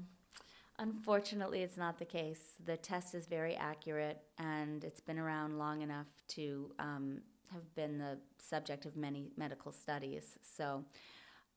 Unfortunately, 0.79 1.61
it's 1.61 1.77
not 1.77 1.99
the 1.99 2.05
case. 2.05 2.53
The 2.65 2.77
test 2.77 3.13
is 3.13 3.27
very 3.27 3.55
accurate, 3.55 4.21
and 4.37 4.83
it's 4.83 5.01
been 5.01 5.19
around 5.19 5.59
long 5.59 5.81
enough 5.81 6.07
to 6.29 6.71
um, 6.79 7.19
have 7.51 7.75
been 7.75 7.97
the 7.97 8.17
subject 8.37 8.85
of 8.85 8.95
many 8.95 9.31
medical 9.37 9.71
studies. 9.71 10.37
So, 10.41 10.85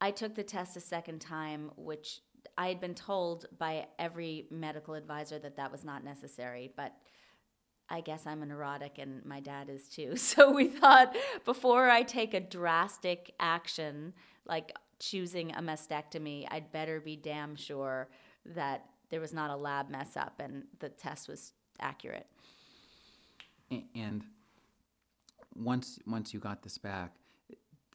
I 0.01 0.11
took 0.11 0.35
the 0.35 0.43
test 0.43 0.77
a 0.77 0.81
second 0.81 1.21
time, 1.21 1.71
which 1.77 2.21
I 2.59 2.67
had 2.67 2.81
been 2.81 2.95
told 2.95 3.47
by 3.57 3.87
every 4.01 4.47
medical 4.51 4.95
advisor 4.95 5.39
that 5.39 5.57
that 5.57 5.71
was 5.71 5.85
not 5.85 6.03
necessary, 6.03 6.73
but 6.77 6.93
I 7.89 8.01
guess 8.01 8.27
I'm 8.27 8.43
a 8.43 8.47
neurotic 8.47 8.99
and 8.99 9.25
my 9.25 9.39
dad 9.39 9.69
is 9.69 9.89
too. 9.89 10.17
So 10.17 10.51
we 10.51 10.67
thought 10.67 11.17
before 11.45 11.89
I 11.89 12.03
take 12.03 12.35
a 12.35 12.41
drastic 12.41 13.33
action 13.39 14.15
like 14.47 14.73
choosing 14.99 15.53
a 15.53 15.61
mastectomy, 15.63 16.47
I'd 16.51 16.73
better 16.73 17.01
be 17.01 17.15
damn 17.17 17.55
sure 17.55 18.09
that 18.55 18.87
there 19.13 19.21
was 19.21 19.35
not 19.35 19.51
a 19.51 19.57
lab 19.57 19.91
mess 19.91 20.17
up 20.17 20.41
and 20.41 20.65
the 20.81 20.89
test 20.89 21.29
was 21.29 21.53
accurate. 21.79 22.27
And 23.71 24.25
once 25.55 25.99
once 26.07 26.33
you 26.33 26.41
got 26.41 26.63
this 26.63 26.79
back, 26.79 27.13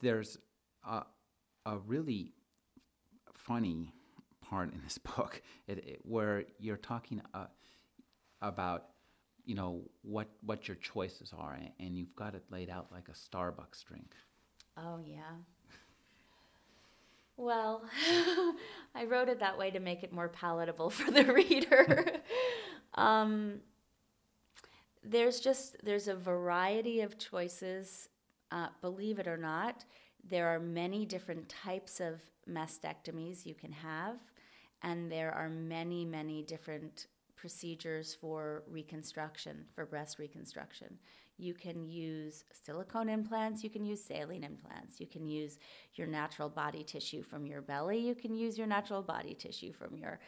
there's 0.00 0.38
a, 0.88 1.02
a 1.66 1.78
really 1.78 2.32
funny 3.34 3.92
part 4.40 4.72
in 4.72 4.80
this 4.84 4.98
book 5.16 5.42
it, 5.66 5.78
it, 5.78 6.00
where 6.04 6.44
you're 6.60 6.76
talking 6.76 7.20
uh, 7.34 7.46
about 8.40 8.86
you 9.44 9.56
know 9.56 9.82
what 10.02 10.28
what 10.42 10.68
your 10.68 10.76
choices 10.76 11.32
are 11.36 11.58
and 11.80 11.96
you've 11.96 12.14
got 12.14 12.36
it 12.36 12.44
laid 12.48 12.70
out 12.70 12.92
like 12.92 13.08
a 13.08 13.12
Starbucks 13.12 13.84
drink. 13.84 14.14
Oh 14.76 15.00
yeah. 15.04 15.34
Well, 17.38 17.84
I 18.96 19.04
wrote 19.06 19.28
it 19.28 19.38
that 19.38 19.56
way 19.56 19.70
to 19.70 19.78
make 19.78 20.02
it 20.02 20.12
more 20.12 20.28
palatable 20.28 20.90
for 20.98 21.10
the 21.10 21.24
reader. 21.24 22.04
um, 22.94 23.60
there's 25.04 25.38
just 25.40 25.76
there's 25.84 26.08
a 26.08 26.16
variety 26.16 27.00
of 27.00 27.16
choices. 27.16 28.08
Uh, 28.50 28.68
believe 28.80 29.18
it 29.20 29.28
or 29.28 29.36
not, 29.36 29.84
there 30.28 30.48
are 30.48 30.58
many 30.58 31.06
different 31.06 31.48
types 31.48 32.00
of 32.00 32.20
mastectomies 32.50 33.46
you 33.46 33.54
can 33.54 33.70
have, 33.70 34.16
and 34.82 35.10
there 35.10 35.32
are 35.32 35.48
many 35.48 36.04
many 36.04 36.42
different 36.42 37.06
procedures 37.38 38.16
for 38.20 38.64
reconstruction 38.66 39.64
for 39.74 39.86
breast 39.86 40.18
reconstruction. 40.18 40.98
You 41.38 41.54
can 41.54 41.88
use 41.88 42.44
silicone 42.64 43.08
implants, 43.08 43.62
you 43.62 43.70
can 43.70 43.84
use 43.84 44.04
saline 44.04 44.42
implants, 44.42 44.98
you 44.98 45.06
can 45.06 45.24
use 45.24 45.58
your 45.94 46.08
natural 46.08 46.48
body 46.48 46.82
tissue 46.82 47.22
from 47.22 47.46
your 47.46 47.62
belly, 47.62 47.98
you 48.00 48.16
can 48.16 48.34
use 48.34 48.58
your 48.58 48.66
natural 48.66 49.02
body 49.02 49.34
tissue 49.34 49.72
from 49.72 49.96
your 49.96 50.18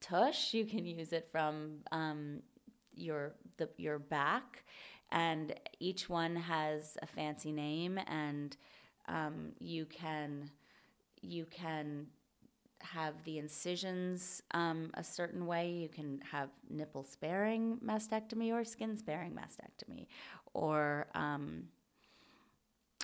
tush, 0.00 0.52
you 0.52 0.64
can 0.64 0.84
use 0.84 1.12
it 1.12 1.28
from 1.30 1.78
um, 1.92 2.42
your 2.94 3.34
the, 3.58 3.68
your 3.76 4.00
back, 4.00 4.64
and 5.12 5.54
each 5.78 6.08
one 6.08 6.34
has 6.34 6.98
a 7.00 7.06
fancy 7.06 7.52
name, 7.52 7.98
and 8.08 8.56
um, 9.06 9.52
you 9.60 9.86
can 9.86 10.50
you 11.22 11.46
can 11.46 12.08
have 12.80 13.14
the 13.24 13.38
incisions 13.38 14.42
um, 14.52 14.90
a 14.94 15.04
certain 15.04 15.46
way. 15.46 15.70
You 15.70 15.88
can 15.88 16.20
have 16.30 16.50
nipple 16.68 17.04
sparing 17.04 17.78
mastectomy 17.84 18.52
or 18.52 18.64
skin 18.64 18.96
sparing 18.96 19.32
mastectomy, 19.32 20.06
or 20.54 21.06
um, 21.14 21.64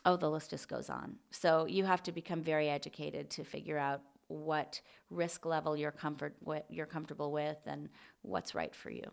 oh, 0.04 0.16
the 0.16 0.30
list 0.30 0.50
just 0.50 0.68
goes 0.68 0.90
on. 0.90 1.16
So 1.30 1.66
you 1.66 1.84
have 1.84 2.02
to 2.04 2.12
become 2.12 2.42
very 2.42 2.68
educated 2.68 3.30
to 3.30 3.44
figure 3.44 3.78
out 3.78 4.02
what 4.28 4.80
risk 5.10 5.44
level 5.44 5.76
you're 5.76 5.90
comfort 5.90 6.34
what 6.40 6.64
you're 6.70 6.86
comfortable 6.86 7.32
with 7.32 7.58
and 7.66 7.88
what's 8.22 8.54
right 8.54 8.74
for 8.74 8.90
you. 8.90 9.04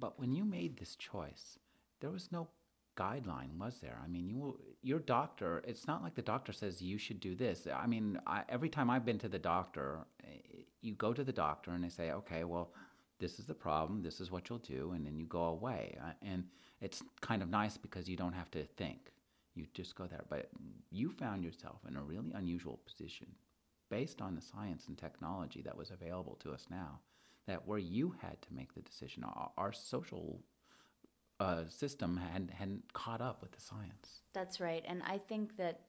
But 0.00 0.18
when 0.18 0.34
you 0.34 0.44
made 0.44 0.78
this 0.78 0.96
choice, 0.96 1.58
there 2.00 2.10
was 2.10 2.30
no 2.32 2.48
guideline, 2.96 3.58
was 3.58 3.80
there? 3.80 4.00
I 4.02 4.08
mean, 4.08 4.28
you 4.28 4.58
your 4.84 4.98
doctor. 4.98 5.62
It's 5.66 5.86
not 5.86 6.02
like 6.02 6.14
the 6.14 6.22
doctor 6.22 6.52
says 6.52 6.82
you 6.82 6.98
should 6.98 7.20
do 7.20 7.34
this. 7.34 7.66
I 7.74 7.86
mean, 7.86 8.20
I, 8.26 8.42
every 8.48 8.68
time 8.68 8.90
I've 8.90 9.04
been 9.04 9.18
to 9.18 9.28
the 9.28 9.38
doctor, 9.38 10.00
eh, 10.22 10.62
you 10.82 10.94
go 10.94 11.12
to 11.12 11.24
the 11.24 11.32
doctor 11.32 11.70
and 11.70 11.82
they 11.82 11.88
say, 11.88 12.10
okay, 12.12 12.44
well, 12.44 12.72
this 13.18 13.38
is 13.38 13.46
the 13.46 13.54
problem. 13.54 14.02
This 14.02 14.20
is 14.20 14.30
what 14.30 14.48
you'll 14.48 14.58
do, 14.58 14.92
and 14.94 15.06
then 15.06 15.16
you 15.16 15.24
go 15.24 15.44
away. 15.44 15.96
Uh, 16.02 16.12
and 16.22 16.44
it's 16.80 17.02
kind 17.20 17.42
of 17.42 17.48
nice 17.48 17.76
because 17.76 18.08
you 18.08 18.16
don't 18.16 18.32
have 18.34 18.50
to 18.50 18.64
think. 18.64 19.12
You 19.54 19.66
just 19.72 19.94
go 19.94 20.06
there. 20.06 20.24
But 20.28 20.50
you 20.90 21.10
found 21.10 21.44
yourself 21.44 21.78
in 21.88 21.96
a 21.96 22.02
really 22.02 22.32
unusual 22.34 22.80
position, 22.84 23.28
based 23.90 24.20
on 24.20 24.34
the 24.34 24.42
science 24.42 24.88
and 24.88 24.98
technology 24.98 25.62
that 25.62 25.76
was 25.76 25.90
available 25.90 26.36
to 26.42 26.52
us 26.52 26.66
now. 26.70 27.00
That 27.46 27.66
where 27.66 27.78
you 27.78 28.14
had 28.20 28.40
to 28.42 28.54
make 28.54 28.74
the 28.74 28.80
decision, 28.80 29.22
our, 29.22 29.50
our 29.56 29.72
social 29.72 30.40
uh, 31.40 31.64
system 31.68 32.16
had 32.16 32.50
hadn't 32.56 32.92
caught 32.92 33.20
up 33.20 33.42
with 33.42 33.52
the 33.52 33.60
science. 33.60 34.20
That's 34.32 34.60
right, 34.60 34.84
and 34.86 35.02
I 35.04 35.18
think 35.18 35.56
that 35.56 35.80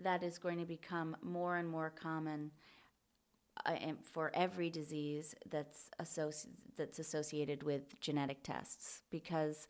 that 0.00 0.22
is 0.22 0.38
going 0.38 0.58
to 0.58 0.64
become 0.64 1.16
more 1.22 1.56
and 1.56 1.68
more 1.68 1.90
common 1.90 2.50
uh, 3.66 3.74
for 4.02 4.30
every 4.34 4.70
disease 4.70 5.34
that's 5.50 5.90
associ- 6.00 6.46
that's 6.76 6.98
associated 6.98 7.62
with 7.62 8.00
genetic 8.00 8.42
tests 8.42 9.02
because. 9.10 9.68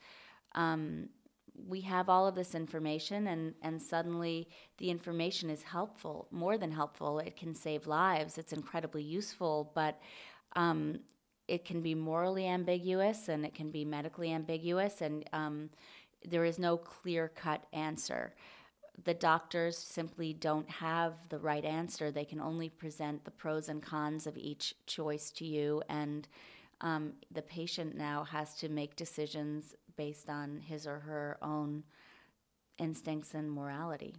Um, 0.55 1.11
we 1.67 1.81
have 1.81 2.09
all 2.09 2.27
of 2.29 2.37
this 2.37 2.55
information 2.55 3.27
and, 3.27 3.53
and 3.63 3.83
suddenly 3.83 4.49
the 4.79 4.91
information 4.91 5.51
is 5.51 5.63
helpful 5.63 6.29
more 6.31 6.57
than 6.57 6.71
helpful 6.71 7.19
it 7.19 7.37
can 7.37 7.53
save 7.53 7.87
lives 7.89 8.39
it's 8.39 8.53
incredibly 8.53 9.03
useful 9.03 9.73
but 9.75 10.01
um, 10.55 11.01
it 11.49 11.65
can 11.65 11.81
be 11.81 11.95
morally 11.95 12.47
ambiguous 12.47 13.29
and 13.29 13.45
it 13.45 13.55
can 13.55 13.71
be 13.71 13.85
medically 13.85 14.33
ambiguous, 14.33 15.01
and 15.01 15.29
um, 15.33 15.71
there 16.27 16.45
is 16.45 16.59
no 16.59 16.77
clear 16.77 17.29
cut 17.35 17.65
answer. 17.73 18.35
The 19.05 19.15
doctors 19.15 19.79
simply 19.79 20.33
don't 20.33 20.69
have 20.69 21.15
the 21.29 21.39
right 21.39 21.65
answer. 21.65 22.11
They 22.11 22.25
can 22.25 22.41
only 22.41 22.69
present 22.69 23.25
the 23.25 23.31
pros 23.31 23.69
and 23.69 23.83
cons 23.83 24.27
of 24.27 24.37
each 24.37 24.75
choice 24.87 25.31
to 25.33 25.45
you, 25.45 25.83
and 25.89 26.29
um, 26.81 27.15
the 27.33 27.43
patient 27.43 27.97
now 27.97 28.25
has 28.25 28.55
to 28.57 28.69
make 28.69 28.95
decisions 28.95 29.75
based 29.97 30.29
on 30.29 30.61
his 30.61 30.87
or 30.87 31.01
her 31.01 31.39
own 31.43 31.83
instincts 32.79 33.35
and 33.35 33.51
morality. 33.51 34.15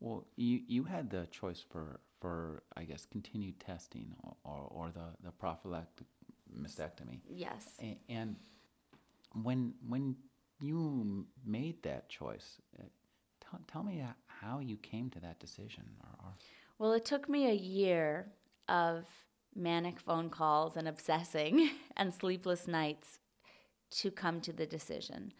Well, 0.00 0.26
you, 0.36 0.60
you 0.66 0.84
had 0.84 1.10
the 1.10 1.26
choice 1.30 1.62
for 1.70 2.00
for 2.20 2.62
I 2.76 2.84
guess 2.84 3.06
continued 3.06 3.60
testing 3.60 4.14
or, 4.22 4.36
or, 4.44 4.68
or 4.70 4.90
the, 4.90 5.24
the 5.24 5.30
prophylactic 5.30 6.06
mastectomy. 6.56 7.20
Yes. 7.28 7.64
And, 7.80 7.96
and 8.08 8.36
when 9.42 9.74
when 9.86 10.16
you 10.60 11.26
made 11.44 11.82
that 11.82 12.08
choice, 12.08 12.60
uh, 12.78 12.82
tell, 13.40 13.60
tell 13.66 13.82
me 13.82 14.04
how 14.26 14.60
you 14.60 14.76
came 14.76 15.10
to 15.10 15.20
that 15.20 15.38
decision. 15.40 15.84
Or, 16.02 16.26
or 16.26 16.32
well, 16.78 16.92
it 16.92 17.04
took 17.04 17.28
me 17.28 17.48
a 17.48 17.54
year 17.54 18.32
of 18.68 19.06
manic 19.54 19.98
phone 20.00 20.30
calls 20.30 20.76
and 20.76 20.86
obsessing 20.86 21.70
and 21.96 22.14
sleepless 22.14 22.68
nights 22.68 23.18
to 23.90 24.10
come 24.10 24.40
to 24.40 24.52
the 24.52 24.66
decision 24.66 25.32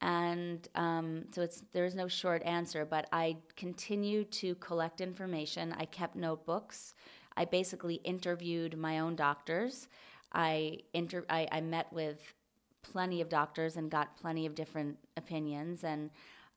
and 0.00 0.68
um, 0.74 1.24
so 1.32 1.42
it's 1.42 1.62
there's 1.72 1.94
no 1.94 2.06
short 2.06 2.42
answer 2.44 2.84
but 2.84 3.08
i 3.12 3.36
continued 3.56 4.30
to 4.30 4.54
collect 4.56 5.00
information. 5.00 5.74
I 5.76 5.84
kept 5.86 6.14
notebooks. 6.16 6.94
I 7.36 7.44
basically 7.44 7.96
interviewed 7.96 8.76
my 8.76 9.00
own 9.00 9.16
doctors. 9.16 9.88
I 10.32 10.78
inter- 10.92 11.26
I, 11.28 11.48
I 11.50 11.60
met 11.60 11.92
with 11.92 12.34
plenty 12.82 13.20
of 13.20 13.28
doctors 13.28 13.76
and 13.76 13.90
got 13.90 14.16
plenty 14.16 14.46
of 14.46 14.54
different 14.54 14.98
opinions. 15.16 15.84
And 15.84 16.10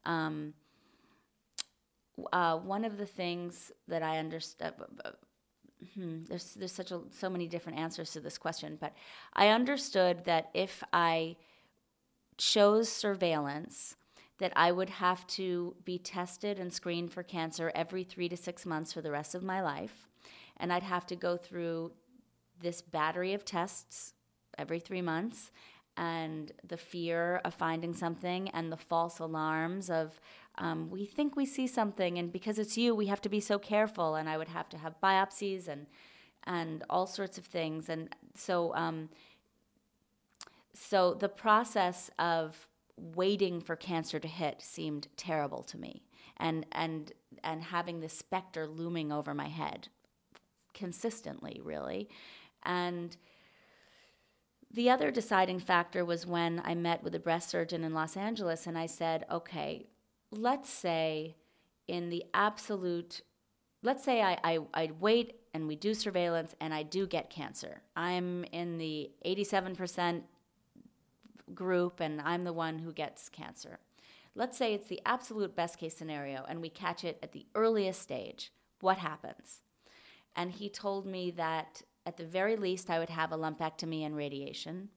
um, 0.06 0.54
uh, 2.32 2.58
one 2.58 2.86
of 2.86 2.98
the 2.98 3.06
things 3.06 3.72
that 3.88 4.04
i 4.04 4.18
understood 4.18 4.74
uh, 5.06 5.12
hmm, 5.96 6.24
there's 6.28 6.54
there's 6.56 6.72
such 6.72 6.92
a 6.92 7.02
so 7.12 7.30
many 7.30 7.48
different 7.48 7.78
answers 7.80 8.12
to 8.12 8.20
this 8.20 8.38
question 8.38 8.78
but 8.80 8.94
i 9.34 9.48
understood 9.48 10.24
that 10.26 10.50
if 10.54 10.84
i 10.94 11.36
chose 12.42 12.90
surveillance 12.90 13.96
that 14.40 14.52
I 14.56 14.72
would 14.72 14.90
have 14.90 15.28
to 15.28 15.76
be 15.86 16.00
tested 16.00 16.58
and 16.58 16.74
screened 16.74 17.14
for 17.14 17.22
cancer 17.22 17.72
every 17.76 18.04
three 18.04 18.28
to 18.30 18.36
six 18.36 18.66
months 18.66 18.92
for 18.92 19.00
the 19.00 19.12
rest 19.12 19.36
of 19.36 19.44
my 19.44 19.62
life. 19.62 20.08
And 20.58 20.74
I'd 20.74 20.82
have 20.82 21.06
to 21.08 21.16
go 21.16 21.38
through 21.38 21.92
this 22.60 22.82
battery 22.82 23.36
of 23.36 23.46
tests 23.46 24.14
every 24.58 24.80
three 24.80 25.04
months 25.04 25.52
and 25.98 26.52
the 26.68 26.78
fear 26.78 27.42
of 27.46 27.54
finding 27.54 27.94
something 27.94 28.50
and 28.50 28.72
the 28.72 28.78
false 28.78 29.20
alarms 29.20 29.92
of 29.92 30.20
um, 30.58 30.90
we 30.90 31.06
think 31.06 31.36
we 31.36 31.46
see 31.46 31.68
something. 31.68 32.18
And 32.18 32.32
because 32.32 32.58
it's 32.58 32.76
you 32.76 32.96
we 32.96 33.06
have 33.06 33.22
to 33.22 33.30
be 33.30 33.40
so 33.40 33.60
careful. 33.60 34.16
And 34.16 34.28
i 34.28 34.36
would 34.36 34.48
have 34.48 34.68
to 34.70 34.80
have 34.80 35.00
biopsies 35.00 35.68
and 35.68 35.86
and 36.46 36.84
all 36.90 37.06
sorts 37.06 37.38
of 37.38 37.46
things. 37.46 37.88
And 37.88 38.10
so 38.36 38.74
um, 38.74 39.10
so 40.74 41.14
the 41.14 41.30
process 41.30 42.10
of 42.20 42.68
waiting 42.98 43.62
for 43.62 43.76
cancer 43.76 44.20
to 44.20 44.28
hit 44.28 44.62
seemed 44.62 45.08
terrible 45.18 45.64
to 45.64 45.78
me 45.78 46.04
and 46.38 46.66
and 46.72 47.14
and 47.44 47.64
having 47.64 48.00
the 48.00 48.10
specter 48.10 48.68
looming 48.68 49.12
over 49.12 49.34
my 49.34 49.48
head 49.48 49.88
consistently 50.74 51.60
really 51.64 52.10
and 52.64 53.18
the 54.74 54.90
other 54.90 55.12
deciding 55.12 55.60
factor 55.60 56.06
was 56.06 56.26
when 56.26 56.62
I 56.64 56.76
met 56.76 57.04
with 57.04 57.14
a 57.16 57.20
breast 57.20 57.50
surgeon 57.50 57.84
in 57.84 57.94
Los 57.94 58.16
Angeles 58.16 58.68
and 58.68 58.78
I 58.78 58.86
said, 58.86 59.26
okay, 59.30 59.88
let's 60.32 60.70
say 60.70 61.36
in 61.88 62.10
the 62.10 62.24
absolute, 62.34 63.22
let's 63.84 64.04
say 64.04 64.22
I, 64.22 64.38
I, 64.44 64.60
I 64.74 64.92
wait 64.98 65.42
and 65.54 65.68
we 65.68 65.76
do 65.76 65.94
surveillance 65.94 66.56
and 66.62 66.74
I 66.74 66.84
do 66.84 67.06
get 67.06 67.30
cancer. 67.30 67.82
I'm 67.98 68.46
in 68.46 68.78
the 68.78 69.12
87% 69.26 70.24
group 71.56 72.00
and 72.00 72.22
I'm 72.22 72.44
the 72.44 72.54
one 72.54 72.80
who 72.80 72.92
gets 72.92 73.30
cancer. 73.30 73.80
Let's 74.36 74.58
say 74.58 74.74
it's 74.74 74.88
the 74.88 75.02
absolute 75.06 75.56
best 75.56 75.78
case 75.78 75.96
scenario 75.96 76.46
and 76.48 76.62
we 76.62 76.70
catch 76.70 77.04
it 77.04 77.20
at 77.22 77.32
the 77.32 77.46
earliest 77.56 78.02
stage. 78.02 78.52
What 78.80 78.98
happens? 78.98 79.62
And 80.36 80.52
he 80.52 80.70
told 80.70 81.06
me 81.06 81.32
that 81.32 81.82
at 82.06 82.18
the 82.18 82.26
very 82.26 82.56
least 82.56 82.90
I 82.90 83.00
would 83.00 83.10
have 83.10 83.32
a 83.32 83.38
lumpectomy 83.38 84.06
and 84.06 84.16
radiation. 84.16 84.90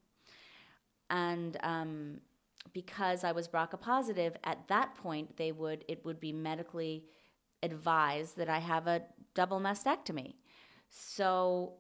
And 1.11 1.57
um, 1.62 2.21
because 2.73 3.25
I 3.25 3.33
was 3.33 3.49
BRCA 3.49 3.81
positive, 3.81 4.37
at 4.45 4.69
that 4.69 4.95
point 4.95 5.37
they 5.37 5.53
would 5.53 5.85
it 5.88 6.05
would 6.05 6.21
be 6.21 6.33
medically 6.33 7.05
advised 7.62 8.37
that 8.37 8.49
I 8.49 8.59
have 8.59 8.87
a 8.87 9.03
double 9.35 9.61
mastectomy. 9.61 10.35
So 10.90 11.75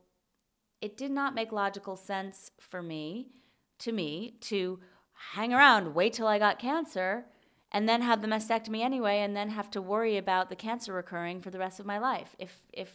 it 0.80 0.96
did 0.96 1.10
not 1.10 1.34
make 1.34 1.52
logical 1.52 1.96
sense 1.96 2.50
for 2.58 2.82
me 2.82 3.28
to 3.80 3.92
me 3.92 4.34
to 4.42 4.78
hang 5.32 5.52
around, 5.52 5.94
wait 5.94 6.12
till 6.12 6.26
I 6.26 6.38
got 6.38 6.58
cancer, 6.58 7.26
and 7.72 7.88
then 7.88 8.02
have 8.02 8.22
the 8.22 8.28
mastectomy 8.28 8.82
anyway, 8.82 9.20
and 9.20 9.36
then 9.36 9.50
have 9.50 9.70
to 9.72 9.82
worry 9.82 10.16
about 10.16 10.48
the 10.48 10.56
cancer 10.56 10.92
recurring 10.92 11.40
for 11.40 11.50
the 11.50 11.58
rest 11.58 11.80
of 11.80 11.86
my 11.86 11.98
life. 11.98 12.36
If 12.38 12.62
if 12.72 12.90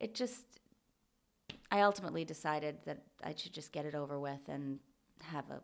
it 0.00 0.14
just, 0.14 0.44
I 1.70 1.82
ultimately 1.82 2.24
decided 2.24 2.78
that 2.84 3.02
I 3.22 3.34
should 3.36 3.52
just 3.52 3.72
get 3.72 3.84
it 3.84 3.94
over 3.94 4.18
with 4.18 4.48
and 4.48 4.78
have 5.22 5.50
a 5.50 5.60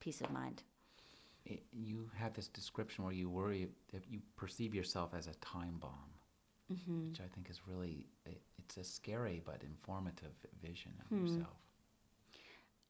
peace 0.00 0.20
of 0.20 0.30
mind. 0.30 0.62
It, 1.46 1.62
you 1.72 2.10
have 2.16 2.34
this 2.34 2.48
description 2.48 3.04
where 3.04 3.12
you 3.12 3.30
worry 3.30 3.68
that 3.92 4.04
you 4.08 4.20
perceive 4.36 4.74
yourself 4.74 5.14
as 5.16 5.26
a 5.26 5.34
time 5.34 5.78
bomb, 5.80 6.12
mm-hmm. 6.72 7.08
which 7.08 7.20
I 7.20 7.28
think 7.34 7.48
is 7.50 7.60
really 7.66 8.06
it, 8.26 8.40
it's 8.58 8.76
a 8.76 8.84
scary 8.84 9.42
but 9.44 9.62
informative 9.62 10.32
vision 10.62 10.92
of 11.00 11.06
hmm. 11.08 11.26
yourself. 11.26 11.56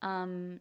Um, 0.02 0.60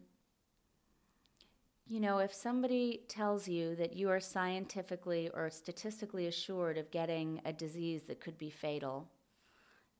you 1.90 1.98
know, 1.98 2.18
if 2.18 2.32
somebody 2.32 3.00
tells 3.08 3.48
you 3.48 3.74
that 3.74 3.96
you 3.96 4.08
are 4.10 4.20
scientifically 4.20 5.28
or 5.34 5.50
statistically 5.50 6.28
assured 6.28 6.78
of 6.78 6.92
getting 6.92 7.40
a 7.44 7.52
disease 7.52 8.02
that 8.02 8.20
could 8.20 8.38
be 8.38 8.48
fatal, 8.48 9.08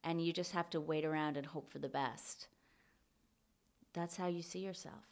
and 0.05 0.25
you 0.25 0.33
just 0.33 0.53
have 0.53 0.71
to 0.71 0.81
wait 0.81 1.05
around 1.05 1.37
and 1.37 1.47
hope 1.47 1.69
for 1.69 1.81
the 1.81 1.89
best, 1.89 2.47
that's 3.93 4.17
how 4.17 4.29
you 4.29 4.41
see 4.41 4.61
yourself. 4.61 5.05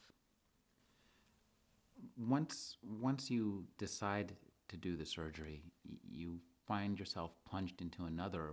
Once, 2.17 2.77
once 3.01 3.29
you 3.29 3.65
decide 3.77 4.35
to 4.69 4.77
do 4.77 4.95
the 4.95 5.05
surgery, 5.05 5.65
you 6.09 6.39
find 6.65 6.97
yourself 6.97 7.33
plunged 7.45 7.83
into 7.83 8.05
another 8.05 8.51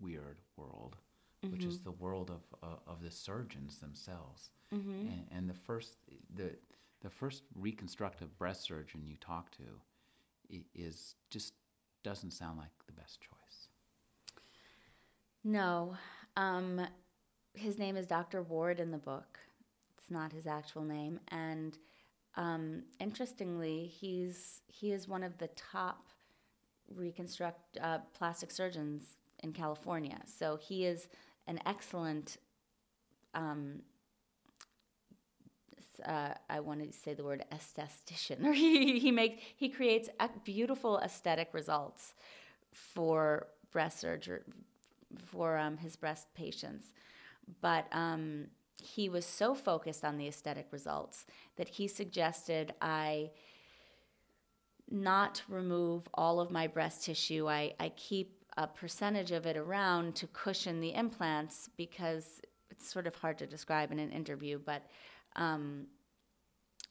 weird 0.00 0.38
world, 0.56 0.96
mm-hmm. 1.44 1.52
which 1.52 1.64
is 1.64 1.76
mm-hmm. 1.76 1.90
the 1.90 1.92
world 1.92 2.28
of, 2.28 2.42
uh, 2.60 2.90
of 2.90 3.04
the 3.04 3.10
surgeons 3.12 3.78
themselves. 3.78 4.50
Mm-hmm. 4.74 4.90
And, 4.90 5.26
and 5.30 5.48
the 5.48 5.54
first, 5.54 5.94
the, 6.34 6.56
the 7.02 7.10
first 7.10 7.42
reconstructive 7.54 8.36
breast 8.38 8.62
surgeon 8.62 9.02
you 9.04 9.16
talk 9.16 9.50
to, 9.52 10.60
is 10.74 11.14
just 11.30 11.54
doesn't 12.02 12.32
sound 12.32 12.58
like 12.58 12.70
the 12.86 12.92
best 12.92 13.20
choice. 13.20 13.68
No. 15.44 15.96
Um, 16.36 16.80
his 17.54 17.78
name 17.78 17.96
is 17.96 18.06
Dr. 18.06 18.42
Ward 18.42 18.80
in 18.80 18.90
the 18.90 18.98
book. 18.98 19.38
It's 19.96 20.10
not 20.10 20.32
his 20.32 20.46
actual 20.46 20.82
name. 20.82 21.20
And 21.28 21.76
um, 22.36 22.82
interestingly, 23.00 23.86
he's 23.86 24.62
he 24.68 24.92
is 24.92 25.08
one 25.08 25.22
of 25.22 25.38
the 25.38 25.48
top 25.48 26.08
reconstruct 26.94 27.78
uh, 27.80 27.98
plastic 28.14 28.50
surgeons 28.50 29.16
in 29.42 29.52
California. 29.52 30.18
So 30.26 30.56
he 30.56 30.86
is 30.86 31.08
an 31.46 31.60
excellent. 31.66 32.38
Um, 33.34 33.82
uh, 36.04 36.34
I 36.48 36.60
want 36.60 36.80
to 36.84 36.96
say 36.96 37.14
the 37.14 37.24
word 37.24 37.44
esthetician, 37.52 38.44
or 38.44 38.52
he 38.52 38.98
he 38.98 39.10
makes 39.10 39.42
he 39.56 39.68
creates 39.68 40.08
beautiful 40.44 40.98
aesthetic 40.98 41.48
results 41.52 42.14
for 42.72 43.48
breast 43.72 44.00
surgery 44.00 44.40
for 45.26 45.56
um, 45.56 45.78
his 45.78 45.96
breast 45.96 46.26
patients, 46.34 46.92
but 47.60 47.86
um, 47.92 48.46
he 48.82 49.08
was 49.08 49.24
so 49.24 49.54
focused 49.54 50.04
on 50.04 50.18
the 50.18 50.28
aesthetic 50.28 50.66
results 50.70 51.26
that 51.56 51.68
he 51.68 51.88
suggested 51.88 52.74
I 52.80 53.30
not 54.90 55.42
remove 55.48 56.08
all 56.14 56.40
of 56.40 56.50
my 56.50 56.66
breast 56.66 57.04
tissue. 57.04 57.48
I, 57.48 57.74
I 57.78 57.90
keep 57.90 58.38
a 58.56 58.66
percentage 58.66 59.32
of 59.32 59.46
it 59.46 59.56
around 59.56 60.14
to 60.16 60.26
cushion 60.28 60.80
the 60.80 60.94
implants 60.94 61.68
because 61.76 62.40
it's 62.70 62.90
sort 62.90 63.06
of 63.06 63.14
hard 63.16 63.38
to 63.38 63.46
describe 63.46 63.92
in 63.92 63.98
an 63.98 64.10
interview, 64.10 64.58
but 64.64 64.82
um, 65.36 65.86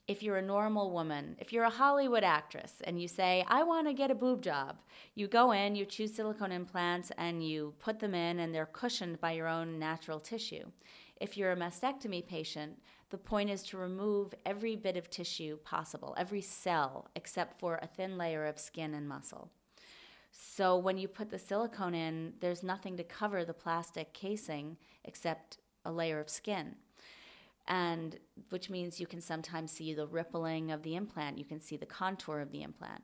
if 0.08 0.23
you're 0.23 0.38
a 0.38 0.41
normal 0.41 0.91
woman, 0.91 1.36
if 1.38 1.52
you're 1.52 1.65
a 1.65 1.69
Hollywood 1.69 2.23
actress 2.23 2.76
and 2.86 3.02
you 3.02 3.10
say, 3.10 3.43
I 3.47 3.63
want 3.63 3.88
to 3.88 3.93
get 3.93 4.10
a 4.10 4.15
boob 4.15 4.41
job, 4.41 4.78
you 5.15 5.28
go 5.28 5.52
in, 5.52 5.76
you 5.76 5.86
choose 5.86 6.15
silicone 6.15 6.54
implants, 6.54 7.12
and 7.17 7.45
you 7.45 7.73
put 7.80 8.00
them 8.00 8.15
in, 8.15 8.39
and 8.39 8.56
they're 8.56 8.65
cushioned 8.65 9.19
by 9.19 9.34
your 9.34 9.47
own 9.47 9.78
natural 9.78 10.21
tissue. 10.21 10.63
If 11.19 11.36
you're 11.36 11.52
a 11.52 11.58
mastectomy 11.58 12.26
patient, 12.26 12.80
the 13.10 13.17
point 13.17 13.50
is 13.50 13.63
to 13.63 13.78
remove 13.78 14.34
every 14.45 14.78
bit 14.78 14.95
of 14.95 15.10
tissue 15.10 15.58
possible, 15.58 16.15
every 16.17 16.41
cell, 16.41 17.10
except 17.15 17.60
for 17.60 17.80
a 17.82 17.88
thin 17.88 18.17
layer 18.17 18.45
of 18.45 18.60
skin 18.60 18.93
and 18.93 19.10
muscle. 19.10 19.52
So 20.32 20.78
when 20.78 20.97
you 20.97 21.08
put 21.10 21.32
the 21.32 21.39
silicone 21.39 21.95
in, 21.95 22.34
there's 22.39 22.63
nothing 22.63 22.95
to 22.97 23.04
cover 23.04 23.43
the 23.43 23.54
plastic 23.54 24.13
casing 24.13 24.78
except 25.04 25.58
a 25.84 25.91
layer 25.91 26.19
of 26.19 26.30
skin 26.30 26.76
and 27.67 28.17
which 28.49 28.69
means 28.69 28.99
you 28.99 29.08
can 29.08 29.21
sometimes 29.21 29.71
see 29.71 29.93
the 29.93 30.08
rippling 30.08 30.71
of 30.71 30.84
the 30.84 30.95
implant 30.95 31.38
you 31.38 31.45
can 31.45 31.60
see 31.60 31.77
the 31.77 31.86
contour 31.86 32.39
of 32.39 32.51
the 32.51 32.63
implant 32.63 33.03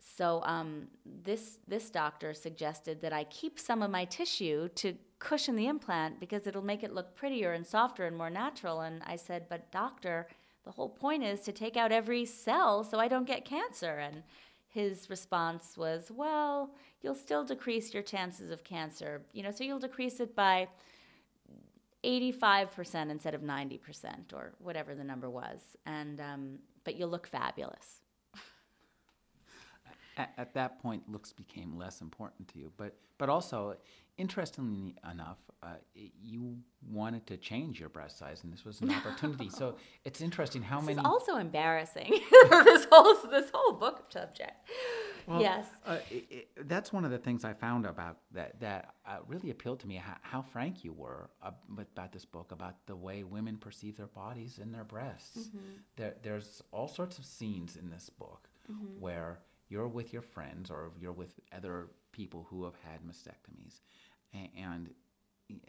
so 0.00 0.42
um, 0.44 0.88
this 1.04 1.58
this 1.68 1.90
doctor 1.90 2.32
suggested 2.34 3.02
that 3.02 3.12
I 3.12 3.24
keep 3.24 3.58
some 3.58 3.82
of 3.82 3.90
my 3.90 4.06
tissue 4.06 4.68
to 4.76 4.94
cushion 5.18 5.54
the 5.54 5.66
implant 5.66 6.18
because 6.18 6.46
it'll 6.46 6.62
make 6.62 6.82
it 6.82 6.92
look 6.92 7.14
prettier 7.14 7.52
and 7.52 7.66
softer 7.66 8.06
and 8.06 8.16
more 8.16 8.30
natural. 8.30 8.80
And 8.80 9.02
I 9.06 9.16
said, 9.16 9.46
but 9.48 9.70
doctor, 9.70 10.26
the 10.64 10.72
whole 10.72 10.88
point 10.88 11.22
is 11.22 11.40
to 11.42 11.52
take 11.52 11.76
out 11.76 11.92
every 11.92 12.24
cell 12.24 12.82
so 12.82 12.98
I 12.98 13.06
don't 13.06 13.26
get 13.26 13.44
cancer. 13.44 13.98
And 13.98 14.22
his 14.68 15.10
response 15.10 15.76
was, 15.76 16.10
well, 16.10 16.70
you'll 17.02 17.14
still 17.14 17.44
decrease 17.44 17.92
your 17.92 18.02
chances 18.02 18.50
of 18.50 18.64
cancer. 18.64 19.22
You 19.32 19.42
know, 19.42 19.50
so 19.50 19.62
you'll 19.62 19.78
decrease 19.78 20.20
it 20.20 20.34
by 20.34 20.68
85% 22.04 23.10
instead 23.10 23.34
of 23.34 23.42
90% 23.42 24.32
or 24.32 24.52
whatever 24.58 24.94
the 24.94 25.04
number 25.04 25.28
was. 25.28 25.76
And, 25.86 26.20
um, 26.20 26.58
but 26.84 26.96
you'll 26.96 27.10
look 27.10 27.26
fabulous. 27.26 28.00
At, 30.16 30.32
at 30.38 30.54
that 30.54 30.80
point, 30.82 31.08
looks 31.08 31.32
became 31.32 31.76
less 31.76 32.00
important 32.00 32.48
to 32.48 32.58
you. 32.58 32.72
But 32.76 32.96
but 33.18 33.28
also, 33.28 33.76
interestingly 34.16 34.94
enough, 35.10 35.38
uh, 35.62 35.74
you 35.94 36.56
wanted 36.90 37.26
to 37.26 37.36
change 37.36 37.78
your 37.80 37.88
breast 37.88 38.18
size, 38.18 38.42
and 38.44 38.52
this 38.52 38.64
was 38.64 38.80
an 38.80 38.90
opportunity. 38.90 39.48
So 39.50 39.76
it's 40.04 40.20
interesting 40.20 40.62
how 40.62 40.78
This 40.80 40.86
many. 40.96 41.00
is 41.00 41.04
also 41.04 41.36
embarrassing. 41.36 42.10
this 42.50 42.86
whole 42.90 43.14
this 43.30 43.50
whole 43.52 43.72
book 43.74 44.06
subject. 44.10 44.68
Well, 45.26 45.40
yes. 45.42 45.66
uh, 45.86 45.98
i 46.10 46.24
i 46.32 46.44
that's 46.62 46.92
one 46.92 47.04
of 47.04 47.10
the 47.10 47.18
things 47.18 47.44
I 47.44 47.52
found 47.52 47.86
about 47.86 48.16
that 48.32 48.58
that 48.60 48.94
uh, 49.06 49.18
really 49.28 49.50
appealed 49.50 49.80
to 49.80 49.86
me. 49.86 49.96
How, 49.96 50.16
how 50.22 50.42
frank 50.42 50.82
you 50.84 50.92
were 50.92 51.30
ab- 51.44 51.56
about 51.94 52.10
this 52.12 52.24
book, 52.24 52.52
about 52.52 52.76
the 52.86 52.96
way 52.96 53.22
women 53.22 53.56
perceive 53.58 53.96
their 53.96 54.08
bodies 54.24 54.58
and 54.62 54.74
their 54.74 54.84
breasts. 54.84 55.38
Mm-hmm. 55.38 55.58
There, 55.96 56.14
there's 56.22 56.62
all 56.72 56.88
sorts 56.88 57.18
of 57.18 57.24
scenes 57.24 57.76
in 57.76 57.90
this 57.90 58.08
book 58.10 58.48
Mm-hmm. 58.70 59.00
where 59.00 59.40
you're 59.70 59.88
with 59.88 60.12
your 60.12 60.22
friends 60.22 60.70
or 60.70 60.90
you're 61.00 61.12
with 61.12 61.32
other 61.56 61.88
people 62.12 62.46
who 62.50 62.64
have 62.64 62.74
had 62.84 63.00
mastectomies, 63.02 63.80
and, 64.32 64.90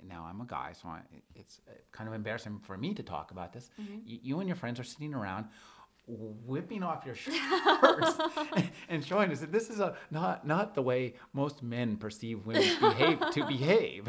now 0.03 0.27
I'm 0.29 0.41
a 0.41 0.45
guy, 0.45 0.73
so 0.79 0.89
I, 0.89 0.99
it's 1.33 1.59
uh, 1.67 1.71
kind 1.91 2.07
of 2.07 2.13
embarrassing 2.13 2.59
for 2.59 2.77
me 2.77 2.93
to 2.93 3.01
talk 3.01 3.31
about 3.31 3.51
this. 3.51 3.71
Mm-hmm. 3.81 3.93
Y- 4.07 4.19
you 4.21 4.39
and 4.39 4.47
your 4.47 4.55
friends 4.55 4.79
are 4.79 4.83
sitting 4.83 5.13
around 5.13 5.45
whipping 6.07 6.83
off 6.83 7.05
your 7.05 7.15
shirts 7.25 8.19
and 8.89 9.03
showing 9.03 9.31
us 9.31 9.39
that 9.39 9.51
this 9.51 9.69
is 9.69 9.79
a 9.79 9.95
not 10.09 10.45
not 10.45 10.75
the 10.75 10.81
way 10.81 11.15
most 11.33 11.63
men 11.63 11.95
perceive 11.97 12.45
women 12.45 12.63
behave 12.79 13.19
to 13.31 13.45
behave. 13.45 14.07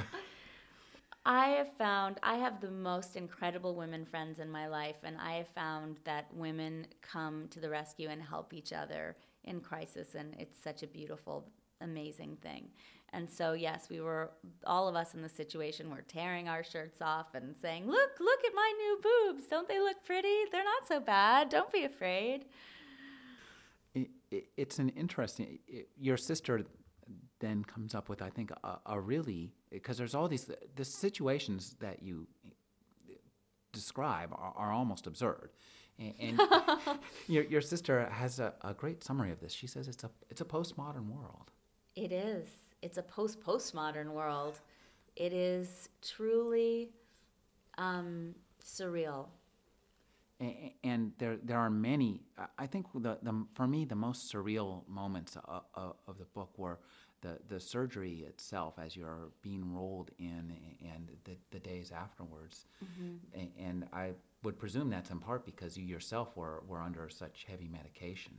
I 1.24 1.48
have 1.50 1.72
found 1.78 2.18
I 2.22 2.36
have 2.36 2.60
the 2.60 2.70
most 2.70 3.16
incredible 3.16 3.76
women 3.76 4.04
friends 4.04 4.40
in 4.40 4.50
my 4.50 4.66
life, 4.66 4.96
and 5.04 5.16
I 5.18 5.34
have 5.34 5.48
found 5.48 5.98
that 6.04 6.26
women 6.34 6.86
come 7.00 7.46
to 7.50 7.60
the 7.60 7.70
rescue 7.70 8.08
and 8.08 8.22
help 8.22 8.52
each 8.52 8.72
other 8.72 9.16
in 9.44 9.60
crisis, 9.60 10.14
and 10.14 10.34
it's 10.38 10.58
such 10.62 10.82
a 10.82 10.86
beautiful, 10.86 11.48
amazing 11.80 12.36
thing. 12.42 12.68
And 13.14 13.30
so, 13.30 13.52
yes, 13.52 13.88
we 13.90 14.00
were 14.00 14.30
all 14.66 14.88
of 14.88 14.96
us 14.96 15.14
in 15.14 15.20
the 15.20 15.28
situation 15.28 15.90
were 15.90 16.02
tearing 16.02 16.48
our 16.48 16.64
shirts 16.64 17.02
off 17.02 17.34
and 17.34 17.54
saying, 17.54 17.86
"Look, 17.86 18.10
look 18.20 18.40
at 18.44 18.54
my 18.54 18.72
new 18.78 19.00
boobs! 19.02 19.46
Don't 19.46 19.68
they 19.68 19.80
look 19.80 20.02
pretty? 20.04 20.44
They're 20.50 20.64
not 20.64 20.88
so 20.88 20.98
bad. 20.98 21.50
Don't 21.50 21.70
be 21.70 21.84
afraid." 21.84 22.46
It, 23.94 24.08
it, 24.30 24.46
it's 24.56 24.78
an 24.78 24.88
interesting. 24.90 25.58
It, 25.68 25.88
your 25.98 26.16
sister 26.16 26.64
then 27.40 27.64
comes 27.64 27.94
up 27.94 28.08
with, 28.08 28.22
I 28.22 28.30
think, 28.30 28.50
a, 28.64 28.78
a 28.86 28.98
really 28.98 29.52
because 29.70 29.98
there's 29.98 30.14
all 30.14 30.28
these 30.28 30.50
the 30.76 30.84
situations 30.84 31.76
that 31.80 32.02
you 32.02 32.26
eh, 33.10 33.14
describe 33.72 34.32
are, 34.32 34.54
are 34.56 34.72
almost 34.72 35.06
absurd. 35.06 35.50
And, 35.98 36.14
and 36.40 36.40
your, 37.28 37.44
your 37.44 37.60
sister 37.60 38.08
has 38.10 38.40
a, 38.40 38.54
a 38.62 38.74
great 38.74 39.02
summary 39.04 39.30
of 39.32 39.40
this. 39.40 39.52
She 39.52 39.66
says 39.66 39.88
it's 39.88 40.04
a 40.04 40.10
it's 40.30 40.40
a 40.40 40.44
postmodern 40.44 41.08
world. 41.08 41.50
It 41.96 42.12
is. 42.12 42.48
It's 42.82 42.98
a 42.98 43.02
post 43.02 43.40
postmodern 43.40 44.08
world. 44.12 44.60
It 45.16 45.32
is 45.32 45.88
truly 46.02 46.90
um, 47.78 48.34
surreal. 48.64 49.28
And 50.82 51.12
there 51.18 51.36
there 51.44 51.58
are 51.58 51.70
many. 51.70 52.22
I- 52.58 52.66
think 52.66 52.86
the, 52.94 53.18
the 53.22 53.46
for 53.54 53.68
me 53.68 53.84
the 53.84 53.94
most 53.94 54.32
surreal 54.32 54.82
moments 54.88 55.36
of, 55.44 55.94
of 56.08 56.18
the 56.18 56.24
book 56.34 56.50
were 56.58 56.80
the, 57.20 57.38
the 57.48 57.60
surgery 57.60 58.24
itself 58.26 58.74
as 58.84 58.96
you're 58.96 59.28
being 59.42 59.72
rolled 59.72 60.10
in 60.18 60.52
and 60.92 61.08
the, 61.24 61.36
the 61.52 61.60
days 61.60 61.92
afterwards. 61.92 62.66
A- 63.36 63.52
And 63.56 63.86
I 63.92 64.14
would 64.42 64.58
presume 64.58 64.90
that's 64.90 65.10
in 65.10 65.18
part 65.18 65.44
because 65.44 65.76
you 65.76 65.84
yourself 65.84 66.36
were, 66.36 66.62
were 66.66 66.80
under 66.80 67.08
such 67.08 67.46
heavy 67.48 67.68
medication. 67.68 68.32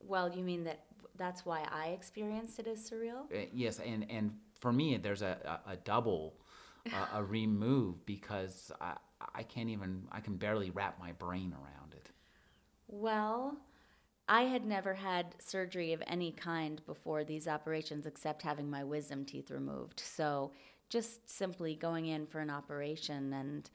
Well, 0.00 0.32
you 0.34 0.44
mean 0.44 0.64
that 0.64 0.84
that's 1.16 1.44
why 1.44 1.66
I 1.70 1.88
experienced 1.88 2.58
it 2.58 2.66
as 2.66 2.88
surreal? 2.88 3.24
Uh, 3.32 3.46
yes, 3.52 3.80
and, 3.80 4.06
and 4.10 4.36
for 4.60 4.72
me 4.72 4.96
there's 4.96 5.22
a, 5.22 5.60
a, 5.66 5.72
a 5.72 5.76
double 5.76 6.34
uh, 6.92 7.06
a 7.14 7.24
remove 7.24 8.04
because 8.06 8.72
I, 8.80 8.96
I 9.34 9.42
can't 9.42 9.68
even 9.68 10.04
I 10.12 10.20
can 10.20 10.36
barely 10.36 10.70
wrap 10.70 10.98
my 10.98 11.12
brain 11.12 11.52
around 11.52 11.94
it. 11.94 12.10
Well, 12.86 13.56
I 14.28 14.42
had 14.42 14.66
never 14.66 14.94
had 14.94 15.34
surgery 15.38 15.92
of 15.92 16.02
any 16.06 16.32
kind 16.32 16.84
before 16.86 17.24
these 17.24 17.48
operations 17.48 18.06
except 18.06 18.42
having 18.42 18.70
my 18.70 18.84
wisdom 18.84 19.24
teeth 19.24 19.50
removed. 19.50 20.00
So 20.00 20.52
just 20.88 21.28
simply 21.28 21.74
going 21.74 22.06
in 22.06 22.26
for 22.26 22.40
an 22.40 22.50
operation 22.50 23.32
and 23.32 23.68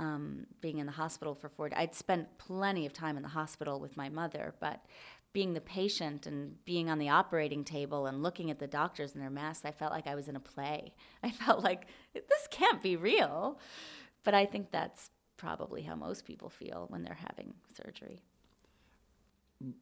um, 0.00 0.46
being 0.60 0.78
in 0.78 0.86
the 0.86 0.92
hospital 0.92 1.34
for 1.34 1.48
four 1.48 1.68
days, 1.68 1.76
I'd 1.78 1.94
spent 1.94 2.38
plenty 2.38 2.86
of 2.86 2.92
time 2.92 3.16
in 3.16 3.22
the 3.22 3.28
hospital 3.28 3.78
with 3.78 3.96
my 3.96 4.08
mother, 4.08 4.54
but 4.58 4.84
being 5.32 5.52
the 5.52 5.60
patient 5.60 6.26
and 6.26 6.64
being 6.64 6.88
on 6.90 6.98
the 6.98 7.10
operating 7.10 7.62
table 7.64 8.06
and 8.06 8.22
looking 8.22 8.50
at 8.50 8.58
the 8.58 8.66
doctors 8.66 9.12
in 9.14 9.20
their 9.20 9.30
masks, 9.30 9.64
I 9.64 9.70
felt 9.70 9.92
like 9.92 10.06
I 10.06 10.14
was 10.14 10.26
in 10.26 10.34
a 10.36 10.40
play. 10.40 10.94
I 11.22 11.30
felt 11.30 11.62
like 11.62 11.86
this 12.14 12.48
can't 12.50 12.82
be 12.82 12.96
real. 12.96 13.60
But 14.24 14.34
I 14.34 14.46
think 14.46 14.70
that's 14.70 15.10
probably 15.36 15.82
how 15.82 15.94
most 15.94 16.24
people 16.24 16.48
feel 16.48 16.86
when 16.88 17.02
they're 17.02 17.14
having 17.28 17.54
surgery. 17.76 18.22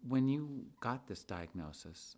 When 0.07 0.29
you 0.29 0.67
got 0.81 1.07
this 1.07 1.23
diagnosis, 1.23 2.17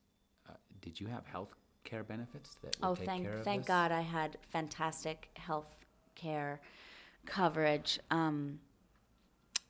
uh, 0.48 0.54
did 0.80 0.98
you 0.98 1.06
have 1.06 1.26
health 1.26 1.54
care 1.84 2.02
benefits 2.02 2.56
that 2.62 2.76
would 2.80 2.88
Oh, 2.88 2.94
take 2.94 3.06
thank 3.06 3.24
care 3.24 3.34
of 3.38 3.44
thank 3.44 3.60
this? 3.62 3.68
God 3.68 3.92
I 3.92 4.00
had 4.00 4.38
fantastic 4.50 5.28
health 5.34 5.74
care 6.14 6.60
coverage. 7.26 7.98
Um, 8.10 8.60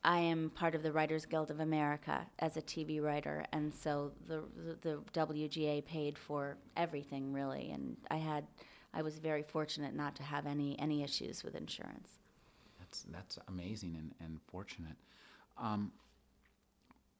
I 0.03 0.19
am 0.21 0.51
part 0.51 0.75
of 0.75 0.83
the 0.83 0.93
Writers 0.93 1.27
Guild 1.27 1.51
of 1.51 1.61
America 1.61 2.27
as 2.39 2.57
a 2.57 2.63
TV 2.63 3.03
writer, 3.03 3.45
and 3.53 3.73
so 3.75 4.13
the, 4.27 4.45
the 4.57 4.77
the 4.81 4.99
WGA 5.13 5.85
paid 5.85 6.17
for 6.17 6.57
everything 6.77 7.33
really, 7.35 7.71
and 7.71 7.97
I 8.11 8.17
had 8.17 8.47
I 8.95 9.03
was 9.03 9.19
very 9.19 9.43
fortunate 9.43 9.95
not 9.95 10.17
to 10.17 10.23
have 10.23 10.47
any 10.47 10.79
any 10.79 11.03
issues 11.03 11.45
with 11.45 11.55
insurance. 11.55 12.19
That's 12.79 13.05
that's 13.11 13.39
amazing 13.49 13.97
and, 13.99 14.15
and 14.21 14.41
fortunate. 14.51 14.97
Um, 15.59 15.93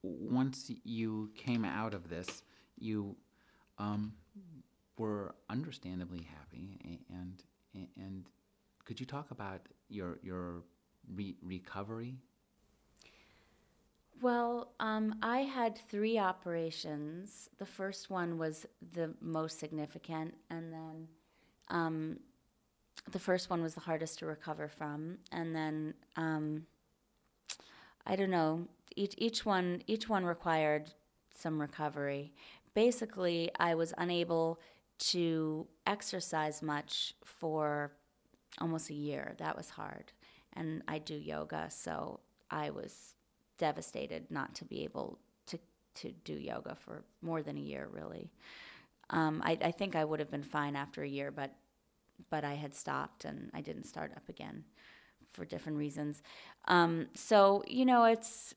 once 0.03 0.73
you 0.83 1.31
came 1.37 1.66
out 1.66 1.93
of 1.93 2.09
this, 2.09 2.43
you 2.79 3.14
um, 3.79 4.14
were 4.97 5.35
understandably 5.51 6.27
happy, 6.35 6.79
and 7.11 7.43
and 7.97 8.25
could 8.85 9.01
you 9.01 9.07
talk 9.07 9.31
about 9.31 9.61
your 9.88 10.19
your 10.23 10.62
re- 11.14 11.37
recovery? 11.43 12.16
Well, 14.23 14.73
um, 14.81 15.14
I 15.23 15.40
had 15.40 15.79
three 15.88 16.19
operations. 16.19 17.49
The 17.59 17.64
first 17.64 18.11
one 18.11 18.37
was 18.37 18.66
the 18.93 19.14
most 19.21 19.59
significant, 19.59 20.35
and 20.51 20.73
then 20.73 21.09
um, 21.69 22.19
the 23.11 23.19
first 23.19 23.49
one 23.49 23.62
was 23.62 23.75
the 23.75 23.81
hardest 23.81 24.19
to 24.19 24.27
recover 24.27 24.69
from, 24.69 25.19
and 25.33 25.57
then 25.57 25.95
um, 26.16 26.66
I 28.07 28.16
don't 28.16 28.31
know. 28.31 28.69
Each 28.97 29.14
each 29.16 29.47
one 29.47 29.83
each 29.87 30.09
one 30.09 30.25
required 30.25 30.90
some 31.35 31.61
recovery. 31.61 32.33
Basically, 32.75 33.51
I 33.59 33.75
was 33.75 33.95
unable 33.97 34.61
to 34.99 35.66
exercise 35.87 36.61
much 36.61 37.14
for 37.25 37.93
almost 38.58 38.90
a 38.90 38.94
year. 38.94 39.34
That 39.38 39.56
was 39.56 39.70
hard, 39.70 40.12
and 40.54 40.82
I 40.88 40.98
do 40.98 41.14
yoga, 41.14 41.68
so 41.70 42.20
I 42.50 42.70
was 42.70 43.14
devastated 43.58 44.30
not 44.30 44.54
to 44.56 44.64
be 44.64 44.84
able 44.84 45.18
to 45.46 45.58
to 45.96 46.12
do 46.24 46.34
yoga 46.34 46.74
for 46.74 47.04
more 47.22 47.42
than 47.42 47.56
a 47.56 47.60
year, 47.60 47.88
really. 47.90 48.30
Um, 49.10 49.42
I, 49.44 49.58
I 49.62 49.70
think 49.70 49.96
I 49.96 50.04
would 50.04 50.20
have 50.20 50.30
been 50.30 50.42
fine 50.42 50.76
after 50.76 51.02
a 51.02 51.08
year, 51.08 51.30
but 51.30 51.52
but 52.28 52.44
I 52.44 52.54
had 52.54 52.74
stopped 52.74 53.24
and 53.24 53.50
I 53.54 53.60
didn't 53.60 53.84
start 53.84 54.12
up 54.14 54.28
again 54.28 54.64
for 55.32 55.44
different 55.44 55.78
reasons. 55.78 56.22
Um, 56.66 57.08
so 57.14 57.62
you 57.66 57.84
know, 57.84 58.04
it's 58.04 58.54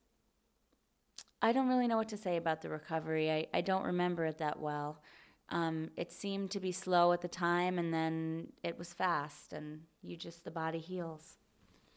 I 1.41 1.51
don't 1.51 1.67
really 1.67 1.87
know 1.87 1.97
what 1.97 2.09
to 2.09 2.17
say 2.17 2.37
about 2.37 2.61
the 2.61 2.69
recovery. 2.69 3.31
I, 3.31 3.47
I 3.53 3.61
don't 3.61 3.83
remember 3.83 4.25
it 4.25 4.37
that 4.37 4.59
well. 4.59 5.01
Um, 5.49 5.89
it 5.97 6.11
seemed 6.11 6.51
to 6.51 6.59
be 6.59 6.71
slow 6.71 7.11
at 7.11 7.21
the 7.21 7.27
time, 7.27 7.77
and 7.77 7.93
then 7.93 8.53
it 8.63 8.77
was 8.79 8.93
fast, 8.93 9.53
and 9.53 9.81
you 10.01 10.15
just 10.15 10.45
the 10.45 10.51
body 10.51 10.79
heals. 10.79 11.37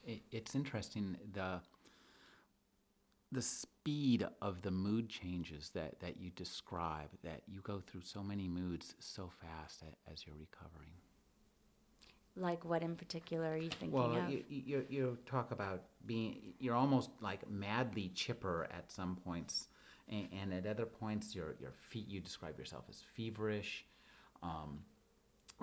It, 0.05 0.23
it's 0.31 0.55
interesting 0.55 1.17
the 1.33 1.61
the 3.33 3.43
speed 3.43 4.27
of 4.41 4.63
the 4.63 4.71
mood 4.71 5.09
changes 5.09 5.71
that, 5.75 5.99
that 6.01 6.17
you 6.19 6.31
describe, 6.31 7.09
that 7.25 7.43
you 7.47 7.61
go 7.61 7.83
through 7.87 8.03
so 8.03 8.23
many 8.23 8.49
moods 8.49 8.95
so 8.99 9.31
fast 9.41 9.83
as 10.11 10.25
you're 10.27 10.37
recovering. 10.37 10.93
Like 12.37 12.65
what 12.65 12.83
in 12.83 12.97
particular 12.97 13.53
are 13.53 13.57
you 13.57 13.71
thinking 13.71 13.93
well, 13.93 14.17
of? 14.17 14.31
you, 14.31 14.45
you, 14.49 14.87
you 14.89 15.19
talk 15.27 15.51
about 15.51 15.83
being, 16.07 16.55
you're 16.59 16.75
almost 16.75 17.11
like 17.21 17.49
madly 17.51 18.11
chipper 18.15 18.69
at 18.71 18.93
some 18.93 19.17
points, 19.17 19.69
and, 20.09 20.29
and 20.33 20.55
at 20.55 20.67
other 20.67 20.87
points, 20.87 21.35
you're, 21.35 21.57
you're 21.61 21.75
you 21.93 22.21
describe 22.21 22.59
yourself 22.59 22.85
as 22.89 23.03
feverish. 23.15 23.85
Um, 24.43 24.81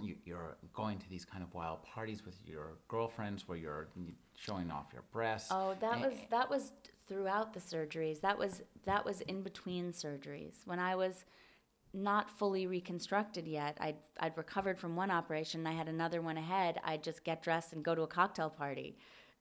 you, 0.02 0.16
are 0.36 0.58
going 0.74 0.98
to 0.98 1.10
these 1.10 1.24
kind 1.24 1.44
of 1.44 1.54
wild 1.54 1.84
parties 1.84 2.26
with 2.26 2.36
your 2.46 2.78
girlfriends 2.88 3.48
where 3.48 3.58
you're 3.58 3.90
showing 4.36 4.72
off 4.72 4.88
your 4.92 5.04
breasts. 5.12 5.50
Oh, 5.52 5.76
that 5.80 6.00
was 6.00 6.14
that 6.32 6.50
was 6.50 6.72
throughout 7.08 7.54
the 7.54 7.60
surgeries. 7.60 8.20
That 8.22 8.38
was 8.38 8.64
that 8.86 9.06
was 9.06 9.22
in 9.22 9.44
between 9.44 9.92
surgeries 9.92 10.66
when 10.66 10.80
I 10.80 10.96
was 10.96 11.26
not 11.94 12.30
fully 12.30 12.66
reconstructed 12.66 13.48
yet. 13.48 13.78
I'd, 13.80 13.98
I'd 14.20 14.36
recovered 14.36 14.80
from 14.80 14.96
one 14.96 15.12
operation. 15.12 15.62
And 15.62 15.68
I 15.68 15.74
had 15.74 15.88
another 15.88 16.22
one 16.22 16.38
ahead. 16.38 16.80
I'd 16.84 17.04
just 17.04 17.24
get 17.24 17.44
dressed 17.44 17.74
and 17.74 17.84
go 17.84 17.94
to 17.94 18.02
a 18.02 18.08
cocktail 18.08 18.50
party. 18.50 18.98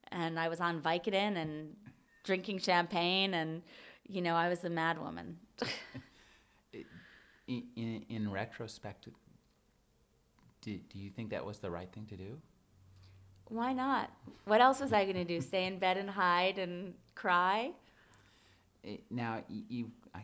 And 0.09 0.39
I 0.39 0.49
was 0.49 0.61
on 0.61 0.83
Vicodin 0.83 1.37
and 1.37 1.75
drinking 2.25 2.59
champagne. 2.59 3.35
And, 3.35 3.63
you 4.09 4.23
know, 4.23 4.35
I 4.35 4.49
was 4.49 4.65
a 4.65 4.71
mad 4.71 4.99
woman. 5.01 5.39
in, 7.49 7.65
in, 7.77 8.05
in, 8.09 8.31
retrospect, 8.31 9.09
do, 10.61 10.77
do 10.77 10.99
you 10.99 11.11
think 11.11 11.31
that 11.31 11.45
was 11.45 11.59
the 11.59 11.71
right 11.71 11.91
thing 11.93 12.07
to 12.07 12.17
do? 12.17 12.39
Why 13.49 13.73
not? 13.73 14.11
What 14.45 14.61
else 14.61 14.81
was 14.81 14.93
I 14.93 15.05
going 15.05 15.17
to 15.17 15.25
do? 15.25 15.41
Stay 15.41 15.67
in 15.67 15.79
bed 15.79 15.97
and 15.97 16.09
hide 16.09 16.59
and 16.59 16.95
cry? 17.15 17.73
It, 18.83 19.03
now, 19.11 19.43
you, 19.49 19.91
I 20.15 20.23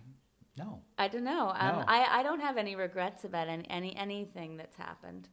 no. 0.58 0.80
I 0.98 1.08
don't 1.08 1.24
know. 1.24 1.52
Um, 1.54 1.76
no. 1.76 1.84
I, 1.86 2.18
I 2.18 2.22
don't 2.22 2.40
have 2.40 2.56
any 2.56 2.74
regrets 2.74 3.24
about 3.24 3.48
any, 3.48 3.64
any 3.70 3.96
anything 3.96 4.56
that's 4.56 4.76
happened. 4.76 5.28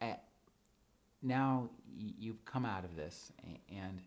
Uh, 0.00 0.14
now 1.22 1.70
you've 1.96 2.44
come 2.44 2.64
out 2.64 2.84
of 2.84 2.96
this, 2.96 3.30
and 3.68 4.00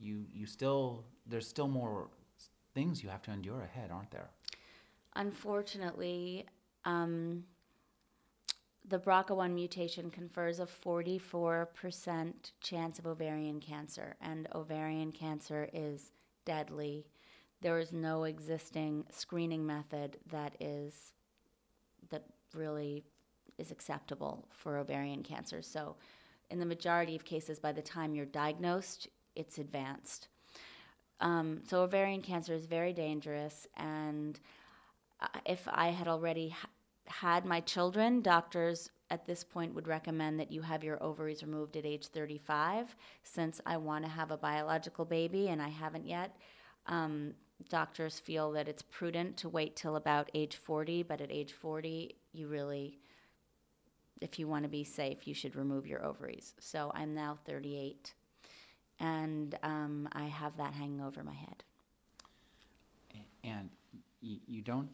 you 0.00 0.24
you 0.32 0.46
still 0.46 1.04
there's 1.26 1.46
still 1.46 1.68
more 1.68 2.08
things 2.76 3.02
you 3.02 3.08
have 3.08 3.22
to 3.22 3.32
endure 3.32 3.62
ahead, 3.62 3.90
aren't 3.90 4.10
there? 4.12 4.30
Unfortunately, 5.16 6.46
um, 6.84 7.42
the 8.86 8.98
BRCA1 8.98 9.52
mutation 9.52 10.10
confers 10.10 10.60
a 10.60 10.66
44% 10.66 12.32
chance 12.60 12.98
of 12.98 13.06
ovarian 13.06 13.58
cancer, 13.58 14.14
and 14.20 14.46
ovarian 14.54 15.10
cancer 15.10 15.68
is 15.72 16.12
deadly 16.44 17.06
there 17.60 17.78
is 17.78 17.92
no 17.92 18.24
existing 18.24 19.04
screening 19.10 19.66
method 19.66 20.18
that 20.30 20.54
is 20.60 21.12
that 22.10 22.24
really 22.54 23.04
is 23.58 23.70
acceptable 23.70 24.46
for 24.50 24.76
ovarian 24.76 25.22
cancer. 25.22 25.62
So, 25.62 25.96
in 26.50 26.60
the 26.60 26.66
majority 26.66 27.16
of 27.16 27.24
cases, 27.24 27.58
by 27.58 27.72
the 27.72 27.82
time 27.82 28.14
you're 28.14 28.26
diagnosed, 28.26 29.08
it's 29.34 29.58
advanced. 29.58 30.28
Um, 31.20 31.62
so, 31.66 31.82
ovarian 31.82 32.22
cancer 32.22 32.52
is 32.52 32.66
very 32.66 32.92
dangerous, 32.92 33.66
and 33.76 34.38
uh, 35.20 35.28
if 35.46 35.66
I 35.70 35.88
had 35.88 36.08
already 36.08 36.50
ha- 36.50 36.68
had 37.06 37.44
my 37.44 37.60
children, 37.60 38.20
doctors 38.20 38.90
at 39.10 39.26
this 39.26 39.44
point 39.44 39.74
would 39.74 39.86
recommend 39.86 40.40
that 40.40 40.50
you 40.50 40.62
have 40.62 40.82
your 40.82 41.02
ovaries 41.02 41.42
removed 41.42 41.76
at 41.76 41.86
age 41.86 42.08
35. 42.08 42.96
Since 43.22 43.60
I 43.64 43.76
want 43.76 44.04
to 44.04 44.10
have 44.10 44.30
a 44.30 44.36
biological 44.36 45.04
baby 45.04 45.48
and 45.48 45.62
I 45.62 45.68
haven't 45.68 46.06
yet, 46.06 46.36
um, 46.86 47.34
doctors 47.68 48.18
feel 48.18 48.52
that 48.52 48.68
it's 48.68 48.82
prudent 48.82 49.36
to 49.38 49.48
wait 49.48 49.76
till 49.76 49.96
about 49.96 50.30
age 50.34 50.56
40, 50.56 51.04
but 51.04 51.20
at 51.20 51.30
age 51.30 51.52
40, 51.52 52.16
you 52.32 52.48
really, 52.48 52.98
if 54.20 54.38
you 54.38 54.48
want 54.48 54.64
to 54.64 54.68
be 54.68 54.84
safe, 54.84 55.26
you 55.26 55.34
should 55.34 55.56
remove 55.56 55.86
your 55.86 56.04
ovaries. 56.04 56.54
So 56.58 56.90
I'm 56.94 57.14
now 57.14 57.38
38, 57.46 58.14
and 59.00 59.56
um, 59.62 60.08
I 60.12 60.24
have 60.24 60.56
that 60.56 60.72
hanging 60.72 61.00
over 61.00 61.22
my 61.22 61.34
head. 61.34 61.62
And 63.44 63.70
you, 64.20 64.60
don't 64.60 64.88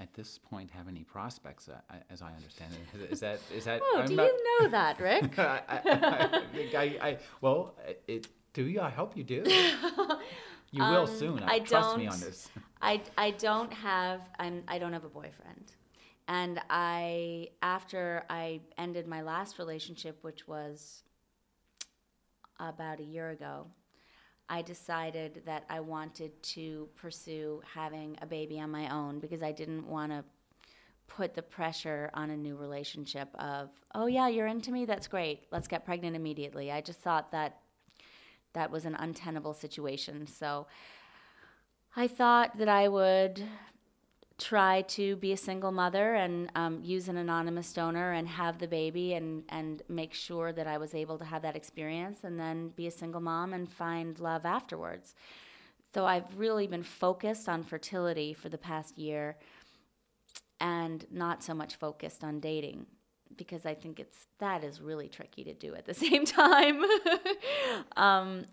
at 0.00 0.12
this 0.14 0.38
point 0.38 0.70
have 0.72 0.88
any 0.88 1.04
prospects, 1.04 1.68
uh, 1.68 1.96
as 2.10 2.20
I 2.20 2.32
understand 2.32 2.74
it. 2.74 3.12
Is 3.12 3.20
that 3.20 3.38
is 3.54 3.64
that? 3.64 3.80
Oh, 3.92 4.00
I'm 4.00 4.08
do 4.08 4.16
not, 4.16 4.26
you 4.26 4.60
know 4.60 4.68
that, 4.70 4.98
Rick? 4.98 5.38
I, 5.38 5.62
I, 5.68 6.42
I, 6.74 7.08
I, 7.08 7.18
well, 7.40 7.76
it, 8.08 8.26
do 8.52 8.64
you? 8.64 8.80
I 8.80 8.90
hope 8.90 9.16
you 9.16 9.22
do. 9.22 9.44
You 10.72 10.84
will 10.84 11.02
um, 11.02 11.06
soon. 11.06 11.42
I, 11.42 11.54
I 11.54 11.58
trust 11.58 11.96
me 11.96 12.06
on 12.06 12.20
this. 12.20 12.48
I, 12.80 13.02
I 13.18 13.32
don't 13.32 13.72
have 13.72 14.20
I'm 14.38 14.62
I 14.68 14.78
don't 14.78 14.92
have 14.92 15.04
a 15.04 15.08
boyfriend, 15.08 15.72
and 16.28 16.60
I 16.70 17.48
after 17.60 18.24
I 18.30 18.60
ended 18.78 19.08
my 19.08 19.22
last 19.22 19.58
relationship, 19.58 20.18
which 20.22 20.46
was 20.46 21.02
about 22.60 23.00
a 23.00 23.04
year 23.04 23.30
ago, 23.30 23.66
I 24.48 24.62
decided 24.62 25.42
that 25.46 25.64
I 25.68 25.80
wanted 25.80 26.42
to 26.42 26.88
pursue 26.96 27.62
having 27.72 28.16
a 28.20 28.26
baby 28.26 28.60
on 28.60 28.70
my 28.70 28.92
own 28.92 29.20
because 29.20 29.42
I 29.42 29.52
didn't 29.52 29.86
want 29.86 30.12
to 30.12 30.24
put 31.06 31.34
the 31.34 31.42
pressure 31.42 32.10
on 32.14 32.30
a 32.30 32.36
new 32.36 32.56
relationship 32.56 33.28
of, 33.34 33.70
oh 33.94 34.06
yeah, 34.06 34.28
you're 34.28 34.46
into 34.46 34.70
me, 34.72 34.84
that's 34.84 35.08
great, 35.08 35.46
let's 35.50 35.68
get 35.68 35.84
pregnant 35.84 36.16
immediately. 36.16 36.70
I 36.70 36.80
just 36.80 37.00
thought 37.00 37.32
that 37.32 37.58
that 38.52 38.70
was 38.70 38.84
an 38.84 38.96
untenable 38.96 39.54
situation. 39.54 40.26
So 40.26 40.66
I 41.96 42.06
thought 42.06 42.58
that 42.58 42.68
I 42.68 42.88
would 42.88 43.42
try 44.40 44.82
to 44.82 45.16
be 45.16 45.32
a 45.32 45.36
single 45.36 45.70
mother 45.70 46.14
and 46.14 46.50
um, 46.56 46.80
use 46.82 47.08
an 47.08 47.18
anonymous 47.18 47.72
donor 47.72 48.12
and 48.12 48.26
have 48.26 48.58
the 48.58 48.66
baby 48.66 49.12
and, 49.12 49.44
and 49.50 49.82
make 49.88 50.14
sure 50.14 50.50
that 50.52 50.66
I 50.66 50.78
was 50.78 50.94
able 50.94 51.18
to 51.18 51.24
have 51.24 51.42
that 51.42 51.56
experience 51.56 52.20
and 52.24 52.40
then 52.40 52.70
be 52.70 52.86
a 52.86 52.90
single 52.90 53.20
mom 53.20 53.52
and 53.52 53.70
find 53.70 54.18
love 54.18 54.46
afterwards. 54.46 55.14
So 55.94 56.06
I've 56.06 56.38
really 56.38 56.66
been 56.66 56.82
focused 56.82 57.48
on 57.48 57.62
fertility 57.62 58.32
for 58.32 58.48
the 58.48 58.58
past 58.58 58.96
year 58.96 59.36
and 60.58 61.04
not 61.10 61.42
so 61.42 61.52
much 61.52 61.76
focused 61.76 62.24
on 62.24 62.40
dating 62.40 62.86
because 63.36 63.66
I 63.66 63.74
think 63.74 64.00
it's 64.00 64.26
that 64.38 64.64
is 64.64 64.80
really 64.80 65.08
tricky 65.08 65.44
to 65.44 65.52
do 65.52 65.74
at 65.74 65.84
the 65.84 65.94
same 66.06 66.24
time. 66.24 66.82
um, 67.96 68.46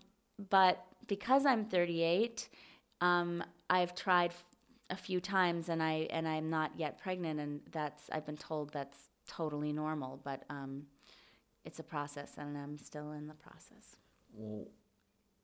but 0.50 0.84
because 1.06 1.46
I'm 1.46 1.64
38, 1.64 2.48
um, 3.00 3.42
I've 3.70 3.94
tried 3.94 4.32
a 4.90 4.96
few 4.96 5.20
times 5.20 5.68
and 5.68 5.82
I 5.82 6.06
and 6.10 6.26
I'm 6.26 6.50
not 6.50 6.72
yet 6.76 6.98
pregnant, 6.98 7.40
and 7.40 7.60
that's 7.70 8.08
I've 8.10 8.26
been 8.26 8.36
told 8.36 8.72
that's 8.72 9.08
totally 9.26 9.72
normal, 9.72 10.20
but 10.24 10.44
um, 10.48 10.86
it's 11.64 11.78
a 11.78 11.82
process, 11.82 12.34
and 12.38 12.56
I'm 12.56 12.78
still 12.78 13.12
in 13.12 13.26
the 13.26 13.34
process. 13.34 13.96
Well, 14.32 14.68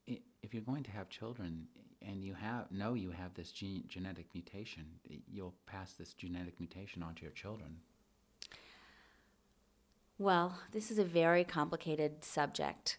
if 0.06 0.52
you're 0.52 0.62
going 0.62 0.82
to 0.84 0.90
have 0.90 1.08
children 1.08 1.66
and 2.06 2.22
you 2.22 2.34
have 2.34 2.70
know 2.70 2.94
you 2.94 3.10
have 3.10 3.34
this 3.34 3.50
gene, 3.50 3.84
genetic 3.88 4.26
mutation, 4.34 4.84
you'll 5.30 5.54
pass 5.66 5.92
this 5.94 6.12
genetic 6.14 6.58
mutation 6.60 7.02
onto 7.02 7.22
your 7.22 7.32
children. 7.32 7.78
Well, 10.18 10.58
this 10.72 10.90
is 10.90 10.98
a 10.98 11.04
very 11.04 11.44
complicated 11.44 12.24
subject. 12.24 12.98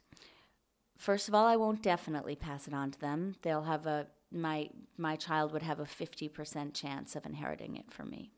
First 0.98 1.28
of 1.28 1.36
all, 1.36 1.46
I 1.46 1.56
won't 1.56 1.82
definitely 1.82 2.36
pass 2.36 2.68
it 2.68 2.74
on 2.74 2.92
to 2.92 3.00
them. 3.00 3.36
They'll 3.42 3.64
have 3.64 3.86
a 3.86 4.08
my 4.32 4.70
my 4.98 5.16
child 5.16 5.52
would 5.54 5.64
have 5.64 5.80
a 5.80 5.86
50% 5.86 6.74
chance 6.74 7.16
of 7.16 7.26
inheriting 7.26 7.76
it 7.76 7.92
from 7.92 8.10
me. 8.10 8.32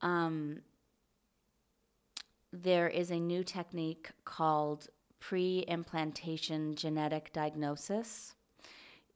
Um, 0.00 0.60
there 2.52 2.88
is 2.88 3.10
a 3.10 3.20
new 3.20 3.44
technique 3.44 4.10
called 4.24 4.88
pre-implantation 5.20 6.74
genetic 6.74 7.32
diagnosis. 7.32 8.34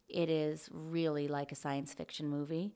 It 0.09 0.29
is 0.29 0.68
really 0.70 1.29
like 1.29 1.50
a 1.50 1.57
science 1.57 1.94
fiction 1.94 2.29
movie. 2.29 2.74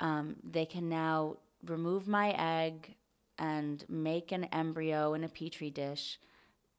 Um, 0.00 0.36
they 0.42 0.66
can 0.66 0.88
now 0.88 1.36
remove 1.64 2.06
my 2.06 2.34
egg 2.36 2.96
and 3.38 3.84
make 3.88 4.32
an 4.32 4.44
embryo 4.44 5.14
in 5.14 5.24
a 5.24 5.28
petri 5.28 5.70
dish 5.70 6.18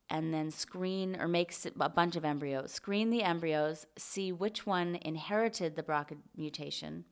and 0.09 0.33
then 0.33 0.51
screen 0.51 1.17
or 1.19 1.27
make 1.27 1.53
a 1.79 1.89
bunch 1.89 2.15
of 2.15 2.25
embryos, 2.25 2.71
screen 2.71 3.09
the 3.09 3.23
embryos, 3.23 3.85
see 3.97 4.31
which 4.31 4.65
one 4.65 4.97
inherited 5.01 5.75
the 5.75 5.83
BRCA 5.83 6.17
mutation, 6.35 7.05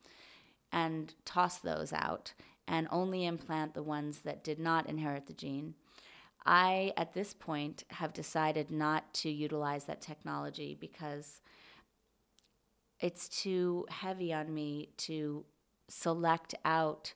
and 0.71 1.13
toss 1.25 1.57
those 1.57 1.91
out, 1.91 2.33
and 2.67 2.87
only 2.91 3.25
implant 3.25 3.73
the 3.73 3.83
ones 3.83 4.19
that 4.19 4.43
did 4.43 4.59
not 4.59 4.87
inherit 4.87 5.27
the 5.27 5.33
gene. 5.33 5.75
I, 6.45 6.93
at 6.95 7.13
this 7.13 7.33
point, 7.33 7.83
have 7.89 8.13
decided 8.13 8.69
not 8.71 9.13
to 9.15 9.29
utilize 9.29 9.85
that 9.85 10.01
technology 10.01 10.77
because 10.79 11.41
it's 12.99 13.27
too 13.27 13.85
heavy 13.89 14.31
on 14.31 14.53
me 14.53 14.89
to 14.97 15.45
select 15.89 16.55
out 16.63 17.13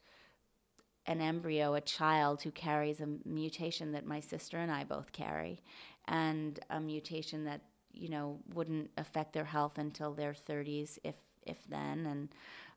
an 1.09 1.21
embryo, 1.21 1.73
a 1.73 1.81
child 1.81 2.43
who 2.43 2.51
carries 2.51 3.01
a 3.01 3.07
mutation 3.25 3.93
that 3.93 4.05
my 4.05 4.19
sister 4.19 4.59
and 4.59 4.71
I 4.71 4.83
both 4.83 5.11
carry, 5.11 5.59
and 6.07 6.59
a 6.69 6.79
mutation 6.79 7.45
that 7.45 7.61
you 7.91 8.09
know 8.09 8.39
wouldn't 8.53 8.91
affect 8.95 9.33
their 9.33 9.43
health 9.43 9.79
until 9.79 10.13
their 10.13 10.33
30s, 10.33 10.99
if 11.03 11.15
if 11.47 11.57
then, 11.67 12.05
and 12.05 12.29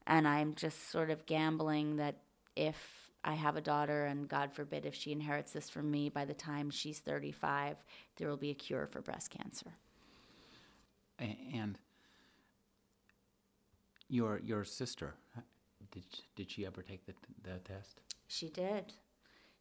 and 0.07 0.27
I'm 0.27 0.55
just 0.55 0.91
sort 0.91 1.11
of 1.11 1.27
gambling 1.27 1.97
that 1.97 2.17
if 2.57 3.11
I 3.23 3.35
have 3.35 3.57
a 3.57 3.61
daughter, 3.61 4.07
and 4.07 4.27
God 4.27 4.55
forbid 4.55 4.87
if 4.87 4.95
she 4.95 5.13
inherits 5.13 5.53
this 5.53 5.69
from 5.69 5.91
me, 5.91 6.09
by 6.09 6.25
the 6.25 6.35
time 6.35 6.71
she's 6.71 7.01
35, 7.01 7.77
there 8.17 8.29
will 8.29 8.39
be 8.39 8.51
a 8.51 8.55
cure 8.55 8.87
for 8.87 9.03
breast 9.03 9.29
cancer. 9.31 9.75
And 11.19 11.79
your 14.09 14.41
your 14.43 14.65
sister, 14.65 15.17
did 15.93 16.05
did 16.35 16.51
she 16.51 16.67
ever 16.67 16.83
take 16.83 17.07
the 17.07 17.15
the 17.43 17.59
test? 17.59 18.01
She 18.27 18.49
did. 18.49 18.95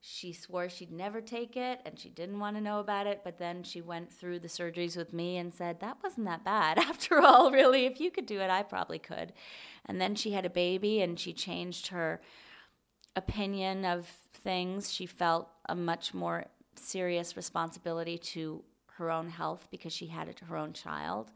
She 0.04 0.34
swore 0.34 0.67
she'd 0.67 0.91
never 0.91 1.22
take 1.22 1.56
it 1.56 1.80
and 1.86 2.00
she 2.00 2.10
didn't 2.10 2.39
want 2.39 2.58
to 2.58 2.62
know 2.62 2.80
about 2.80 3.06
it, 3.06 3.22
but 3.24 3.38
then 3.38 3.62
she 3.62 3.82
went 3.82 4.12
through 4.12 4.39
the 4.39 4.48
surgeries 4.48 4.98
with 4.98 5.13
me 5.13 5.38
and 5.38 5.54
said, 5.54 5.80
That 5.80 5.98
wasn't 6.02 6.26
that 6.26 6.44
bad 6.44 6.80
after 6.80 7.22
all, 7.22 7.52
really. 7.52 7.86
If 7.86 8.02
you 8.02 8.10
could 8.10 8.26
do 8.26 8.39
it, 8.39 8.50
I 8.50 8.63
probably 8.63 8.98
could. 8.98 9.32
And 9.86 10.02
then 10.02 10.15
she 10.15 10.32
had 10.32 10.46
a 10.46 10.50
baby 10.50 11.02
and 11.02 11.20
she 11.20 11.34
changed 11.34 11.88
her 11.88 12.20
opinion 13.15 13.86
of 13.86 14.08
things. 14.34 14.91
She 14.91 15.06
felt 15.06 15.50
a 15.70 15.76
much 15.76 16.15
more 16.15 16.46
serious 16.76 17.38
responsibility 17.38 18.17
to 18.17 18.63
her 18.94 19.12
own 19.12 19.30
health 19.30 19.67
because 19.70 19.94
she 19.94 20.08
had 20.08 20.34
her 20.48 20.58
own 20.58 20.74
child. 20.74 21.32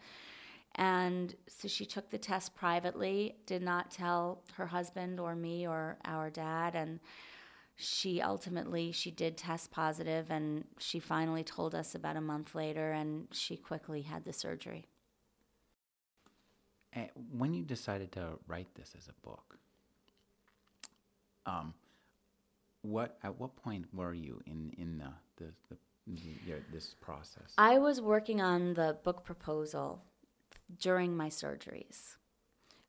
And 0.75 1.33
so 1.47 1.67
she 1.67 1.85
took 1.85 2.09
the 2.09 2.17
test 2.17 2.55
privately, 2.55 3.37
did 3.45 3.61
not 3.61 3.91
tell 3.91 4.43
her 4.55 4.67
husband 4.67 5.19
or 5.19 5.35
me 5.35 5.65
or 5.67 5.97
our 6.03 6.29
dad 6.29 6.75
and 6.75 6.99
she 7.77 8.21
ultimately 8.21 8.91
she 8.91 9.11
did 9.11 9.37
test 9.37 9.71
positive 9.71 10.31
and 10.31 10.65
she 10.79 10.99
finally 10.99 11.43
told 11.43 11.75
us 11.75 11.93
about 11.93 12.15
a 12.15 12.21
month 12.21 12.55
later 12.55 12.91
and 12.91 13.27
she 13.31 13.57
quickly 13.57 14.01
had 14.03 14.23
the 14.23 14.33
surgery. 14.33 14.87
when 17.31 17.53
you 17.53 17.63
decided 17.63 18.11
to 18.13 18.39
write 18.47 18.73
this 18.75 18.93
as 18.97 19.09
a 19.09 19.27
book, 19.27 19.57
um, 21.45 21.73
what 22.81 23.17
at 23.23 23.37
what 23.37 23.55
point 23.57 23.85
were 23.93 24.13
you 24.13 24.41
in 24.45 24.71
in 24.77 24.97
the 24.97 25.11
the, 25.37 25.51
the, 25.69 25.77
the 26.07 26.61
this 26.71 26.95
process? 27.01 27.53
I 27.57 27.77
was 27.79 27.99
working 27.99 28.39
on 28.41 28.75
the 28.75 28.97
book 29.03 29.25
proposal 29.25 30.01
during 30.79 31.15
my 31.15 31.29
surgeries. 31.29 32.15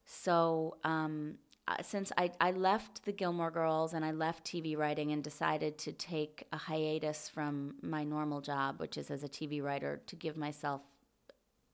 So, 0.05 0.77
um, 0.85 1.39
uh, 1.69 1.83
since 1.83 2.13
I, 2.17 2.31
I 2.41 2.53
left 2.53 3.05
the 3.05 3.13
Gilmore 3.13 3.51
Girls 3.51 3.93
and 3.93 4.05
I 4.05 4.13
left 4.13 4.45
TV 4.45 4.77
writing 4.77 5.11
and 5.11 5.23
decided 5.23 5.79
to 5.79 5.93
take 5.93 6.47
a 6.53 6.57
hiatus 6.57 7.29
from 7.29 7.75
my 7.83 8.05
normal 8.05 8.41
job, 8.41 8.79
which 8.79 8.97
is 8.97 9.11
as 9.11 9.25
a 9.25 9.29
TV 9.29 9.61
writer, 9.61 10.01
to 10.07 10.15
give 10.15 10.37
myself 10.37 10.83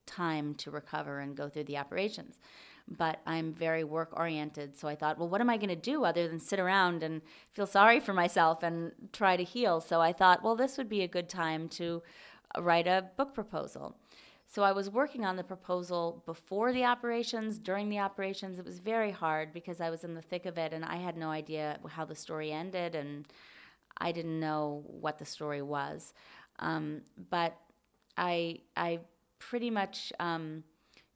time 0.07 0.55
to 0.55 0.71
recover 0.71 1.21
and 1.21 1.37
go 1.37 1.49
through 1.49 1.65
the 1.65 1.77
operations. 1.77 2.39
But 2.89 3.21
I'm 3.27 3.53
very 3.53 3.85
work 3.85 4.19
oriented, 4.19 4.77
so 4.77 4.89
I 4.89 4.97
thought, 4.97 5.19
well, 5.19 5.29
what 5.29 5.41
am 5.41 5.51
I 5.51 5.57
going 5.57 5.69
to 5.69 5.77
do 5.77 6.05
other 6.05 6.27
than 6.27 6.41
sit 6.41 6.59
around 6.59 7.03
and 7.03 7.21
feel 7.53 7.67
sorry 7.67 8.01
for 8.01 8.13
myself 8.13 8.63
and 8.63 8.93
try 9.13 9.37
to 9.37 9.45
heal? 9.45 9.81
So 9.81 10.01
I 10.01 10.13
thought, 10.13 10.43
well, 10.43 10.57
this 10.57 10.79
would 10.79 10.89
be 10.89 11.03
a 11.03 11.09
good 11.09 11.29
time 11.29 11.69
to 11.71 12.03
write 12.59 12.87
a 12.87 13.11
book 13.17 13.35
proposal. 13.35 13.97
So 14.55 14.63
I 14.63 14.73
was 14.73 14.91
working 14.91 15.25
on 15.25 15.37
the 15.37 15.43
proposal 15.43 16.23
before 16.27 16.75
the 16.75 16.85
operations, 16.85 17.59
during 17.59 17.89
the 17.89 18.01
operations. 18.01 18.59
It 18.59 18.67
was 18.67 18.81
very 18.81 19.11
hard 19.11 19.51
because 19.55 19.81
I 19.81 19.89
was 19.89 20.05
in 20.05 20.13
the 20.13 20.21
thick 20.21 20.45
of 20.45 20.59
it 20.59 20.75
and 20.75 20.85
I 20.85 20.97
had 20.97 21.17
no 21.17 21.31
idea 21.31 21.79
how 21.89 22.05
the 22.05 22.15
story 22.15 22.53
ended 22.53 22.95
and 22.95 23.27
I 23.97 24.13
didn't 24.13 24.39
know 24.39 24.85
what 24.87 25.19
the 25.19 25.25
story 25.25 25.63
was. 25.63 26.13
Um, 26.59 27.01
but 27.31 27.57
I, 28.19 28.59
I 28.77 29.01
pretty 29.39 29.71
much 29.71 30.13
um, 30.21 30.65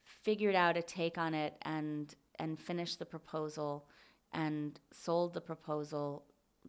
figured 0.03 0.55
out 0.55 0.79
a 0.79 0.83
take 0.83 1.18
on 1.18 1.35
it 1.35 1.59
and, 1.61 2.14
and 2.38 2.59
finished 2.59 2.99
the 2.99 3.05
proposal 3.05 3.87
and 4.33 4.81
sold 4.92 5.35
the 5.35 5.42
proposal 5.42 6.25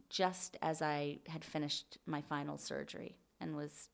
just 0.10 0.58
as 0.62 0.82
I 0.82 1.20
had 1.30 1.46
finished 1.46 1.98
my 2.06 2.22
final 2.22 2.58
surgery 2.58 3.16
and 3.40 3.56
was 3.56 3.88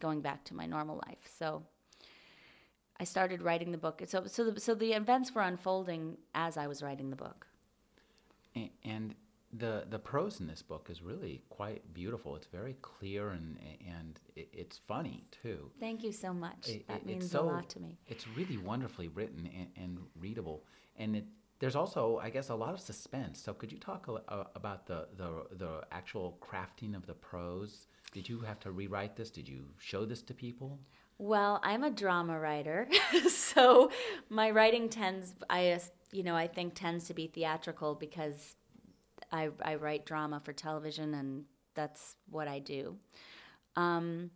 going 0.00 0.20
back 0.20 0.44
to 0.44 0.54
my 0.54 0.66
normal 0.66 1.02
life. 1.06 1.26
So 1.38 1.62
I 3.00 3.04
started 3.04 3.40
writing 3.40 3.72
the 3.72 3.78
book. 3.78 4.02
So, 4.06 4.26
so 4.26 4.50
the, 4.50 4.60
so 4.60 4.74
the 4.74 4.92
events 4.92 5.34
were 5.34 5.42
unfolding 5.42 6.18
as 6.34 6.58
I 6.58 6.66
was 6.66 6.82
writing 6.82 7.08
the 7.08 7.16
book. 7.16 7.46
And 8.84 9.14
the 9.52 9.84
the 9.88 9.98
prose 9.98 10.38
in 10.40 10.46
this 10.46 10.62
book 10.62 10.88
is 10.90 11.02
really 11.02 11.42
quite 11.48 11.82
beautiful. 11.94 12.36
It's 12.36 12.46
very 12.46 12.76
clear 12.82 13.30
and 13.30 13.58
and 13.96 14.20
it's 14.36 14.80
funny 14.86 15.24
too. 15.42 15.70
Thank 15.80 16.04
you 16.04 16.12
so 16.12 16.32
much. 16.32 16.68
It, 16.68 16.86
that 16.88 17.06
means 17.06 17.30
so, 17.30 17.42
a 17.42 17.44
lot 17.44 17.68
to 17.70 17.80
me. 17.80 17.98
It's 18.06 18.26
really 18.36 18.58
wonderfully 18.58 19.08
written 19.08 19.48
and, 19.58 19.68
and 19.76 19.98
readable, 20.18 20.64
and 20.96 21.16
it, 21.16 21.24
there's 21.60 21.76
also, 21.76 22.18
I 22.22 22.30
guess, 22.30 22.48
a 22.48 22.54
lot 22.54 22.74
of 22.74 22.80
suspense. 22.80 23.40
So 23.40 23.52
could 23.52 23.70
you 23.72 23.78
talk 23.78 24.08
a, 24.08 24.12
a, 24.34 24.46
about 24.54 24.86
the, 24.86 25.08
the 25.16 25.46
the 25.52 25.82
actual 25.90 26.38
crafting 26.40 26.94
of 26.96 27.06
the 27.06 27.14
prose? 27.14 27.86
Did 28.12 28.28
you 28.28 28.40
have 28.40 28.60
to 28.60 28.70
rewrite 28.72 29.16
this? 29.16 29.30
Did 29.30 29.48
you 29.48 29.64
show 29.78 30.04
this 30.04 30.22
to 30.22 30.34
people? 30.34 30.80
Well, 31.22 31.60
I'm 31.62 31.84
a 31.84 31.90
drama 31.90 32.40
writer, 32.40 32.88
so 33.28 33.90
my 34.30 34.50
writing 34.50 34.88
tends, 34.88 35.34
I, 35.50 35.78
you 36.12 36.22
know, 36.22 36.34
I 36.34 36.46
think 36.46 36.72
tends 36.74 37.08
to 37.08 37.14
be 37.14 37.26
theatrical 37.26 37.94
because 37.94 38.56
I, 39.30 39.50
I 39.60 39.74
write 39.74 40.06
drama 40.06 40.40
for 40.42 40.54
television, 40.54 41.12
and 41.12 41.44
that's 41.74 42.16
what 42.30 42.48
I 42.48 42.58
do. 42.58 42.96
Um, 43.76 44.30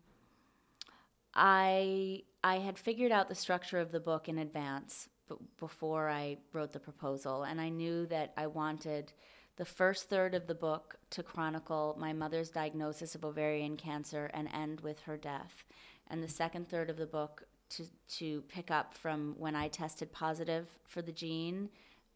I 1.32 2.24
I 2.44 2.56
had 2.58 2.78
figured 2.78 3.12
out 3.12 3.30
the 3.30 3.34
structure 3.34 3.80
of 3.80 3.90
the 3.90 3.98
book 3.98 4.28
in 4.28 4.36
advance 4.36 5.08
b- 5.26 5.36
before 5.58 6.10
I 6.10 6.36
wrote 6.52 6.72
the 6.72 6.80
proposal, 6.80 7.44
and 7.44 7.62
I 7.62 7.70
knew 7.70 8.04
that 8.08 8.34
I 8.36 8.46
wanted 8.46 9.14
the 9.56 9.64
first 9.64 10.10
third 10.10 10.34
of 10.34 10.46
the 10.46 10.54
book 10.54 10.96
to 11.10 11.22
chronicle 11.22 11.96
my 11.98 12.12
mother's 12.12 12.50
diagnosis 12.50 13.14
of 13.14 13.24
ovarian 13.24 13.78
cancer 13.78 14.30
and 14.34 14.48
end 14.52 14.80
with 14.82 15.00
her 15.00 15.16
death 15.16 15.64
and 16.08 16.22
the 16.22 16.28
second 16.28 16.68
third 16.68 16.90
of 16.90 16.96
the 16.96 17.06
book 17.06 17.44
to, 17.70 17.84
to 18.08 18.42
pick 18.42 18.70
up 18.70 18.94
from 18.94 19.34
when 19.38 19.56
I 19.56 19.68
tested 19.68 20.12
positive 20.12 20.68
for 20.86 21.02
the 21.02 21.12
gene 21.12 21.70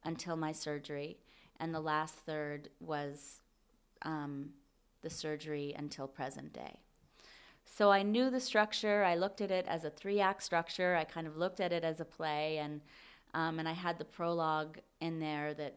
until 0.05 0.36
my 0.36 0.53
surgery. 0.53 1.16
And 1.61 1.74
the 1.74 1.80
last 1.80 2.14
third 2.14 2.68
was 2.80 3.41
um, 4.03 4.51
the 5.03 5.11
surgery 5.11 5.74
until 5.76 6.07
present 6.07 6.53
day. 6.53 6.78
So 7.64 7.91
I 7.91 8.03
knew 8.03 8.30
the 8.30 8.41
structure. 8.41 9.05
I 9.05 9.16
looked 9.16 9.41
at 9.41 9.51
it 9.51 9.66
as 9.68 9.84
a 9.84 9.91
three 9.91 10.20
act 10.20 10.43
structure. 10.43 10.97
I 10.97 11.05
kind 11.05 11.26
of 11.26 11.36
looked 11.36 11.61
at 11.61 11.72
it 11.72 11.84
as 11.84 12.01
a 12.01 12.05
play, 12.05 12.59
and 12.59 12.80
um, 13.34 13.59
and 13.59 13.68
I 13.68 13.72
had 13.72 13.99
the 13.99 14.07
prologue 14.07 14.78
in 15.01 15.18
there 15.18 15.53
that 15.55 15.76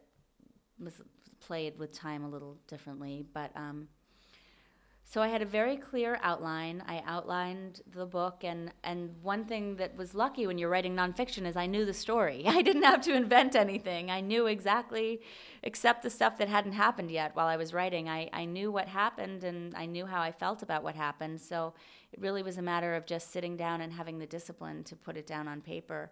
was 0.79 1.01
played 1.41 1.77
with 1.77 1.91
time 1.91 2.23
a 2.23 2.29
little 2.29 2.57
differently, 2.67 3.25
but. 3.33 3.51
Um, 3.55 3.87
so 5.11 5.21
I 5.21 5.27
had 5.27 5.41
a 5.41 5.45
very 5.45 5.75
clear 5.75 6.17
outline. 6.23 6.81
I 6.87 7.03
outlined 7.05 7.81
the 7.93 8.05
book, 8.05 8.45
and, 8.45 8.71
and 8.81 9.13
one 9.21 9.43
thing 9.43 9.75
that 9.75 9.97
was 9.97 10.15
lucky 10.15 10.47
when 10.47 10.57
you're 10.57 10.69
writing 10.69 10.95
nonfiction 10.95 11.45
is 11.45 11.57
I 11.57 11.65
knew 11.65 11.83
the 11.83 11.93
story. 11.93 12.43
I 12.47 12.61
didn't 12.61 12.83
have 12.83 13.01
to 13.01 13.13
invent 13.13 13.53
anything. 13.53 14.09
I 14.09 14.21
knew 14.21 14.45
exactly, 14.45 15.19
except 15.63 16.03
the 16.03 16.09
stuff 16.09 16.37
that 16.37 16.47
hadn't 16.47 16.71
happened 16.71 17.11
yet 17.11 17.35
while 17.35 17.47
I 17.47 17.57
was 17.57 17.73
writing. 17.73 18.07
I, 18.07 18.29
I 18.31 18.45
knew 18.45 18.71
what 18.71 18.87
happened, 18.87 19.43
and 19.43 19.75
I 19.75 19.85
knew 19.85 20.05
how 20.05 20.21
I 20.21 20.31
felt 20.31 20.63
about 20.63 20.81
what 20.81 20.95
happened. 20.95 21.41
So 21.41 21.73
it 22.13 22.21
really 22.21 22.41
was 22.41 22.57
a 22.57 22.61
matter 22.61 22.95
of 22.95 23.05
just 23.05 23.33
sitting 23.33 23.57
down 23.57 23.81
and 23.81 23.91
having 23.91 24.17
the 24.17 24.25
discipline 24.25 24.85
to 24.85 24.95
put 24.95 25.17
it 25.17 25.27
down 25.27 25.45
on 25.49 25.59
paper. 25.59 26.09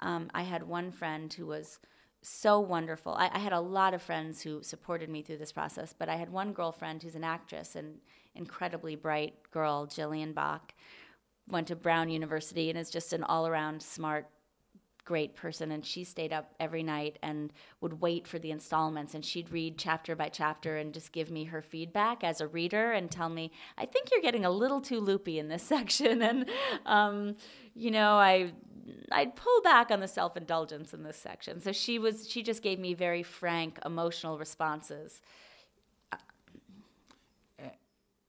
Um, 0.00 0.30
I 0.34 0.42
had 0.42 0.64
one 0.64 0.90
friend 0.90 1.32
who 1.32 1.46
was 1.46 1.78
so 2.22 2.58
wonderful. 2.58 3.14
I, 3.14 3.30
I, 3.32 3.38
had 3.38 3.52
a 3.52 3.60
lot 3.60 3.94
of 3.94 4.02
friends 4.02 4.42
who 4.42 4.62
supported 4.62 5.08
me 5.08 5.22
through 5.22 5.38
this 5.38 5.50
process, 5.50 5.92
but 5.96 6.08
I 6.08 6.14
had 6.16 6.30
one 6.30 6.52
girlfriend 6.52 7.02
who's 7.02 7.16
an 7.16 7.24
actress 7.24 7.74
and 7.74 7.98
incredibly 8.34 8.96
bright 8.96 9.34
girl, 9.50 9.86
Jillian 9.86 10.34
Bach, 10.34 10.74
went 11.48 11.68
to 11.68 11.76
Brown 11.76 12.08
University 12.08 12.70
and 12.70 12.78
is 12.78 12.90
just 12.90 13.12
an 13.12 13.24
all 13.24 13.46
around 13.46 13.82
smart, 13.82 14.28
great 15.04 15.34
person. 15.34 15.72
And 15.72 15.84
she 15.84 16.04
stayed 16.04 16.32
up 16.32 16.54
every 16.60 16.82
night 16.82 17.18
and 17.22 17.52
would 17.80 18.00
wait 18.00 18.26
for 18.26 18.38
the 18.38 18.50
installments. 18.50 19.14
And 19.14 19.24
she'd 19.24 19.50
read 19.50 19.76
chapter 19.76 20.14
by 20.14 20.28
chapter 20.28 20.76
and 20.76 20.94
just 20.94 21.12
give 21.12 21.30
me 21.30 21.44
her 21.44 21.60
feedback 21.60 22.22
as 22.22 22.40
a 22.40 22.46
reader 22.46 22.92
and 22.92 23.10
tell 23.10 23.28
me, 23.28 23.50
I 23.76 23.86
think 23.86 24.10
you're 24.10 24.22
getting 24.22 24.44
a 24.44 24.50
little 24.50 24.80
too 24.80 25.00
loopy 25.00 25.38
in 25.38 25.48
this 25.48 25.62
section. 25.64 26.22
And, 26.22 26.48
um, 26.86 27.36
you 27.74 27.90
know, 27.90 28.14
I 28.14 28.52
I'd 29.10 29.36
pull 29.36 29.62
back 29.62 29.90
on 29.90 30.00
the 30.00 30.08
self 30.08 30.36
indulgence 30.36 30.92
in 30.94 31.02
this 31.02 31.16
section. 31.16 31.60
So 31.60 31.72
she 31.72 31.98
was 31.98 32.28
she 32.28 32.42
just 32.42 32.62
gave 32.62 32.78
me 32.78 32.94
very 32.94 33.22
frank 33.22 33.78
emotional 33.84 34.38
responses. 34.38 35.20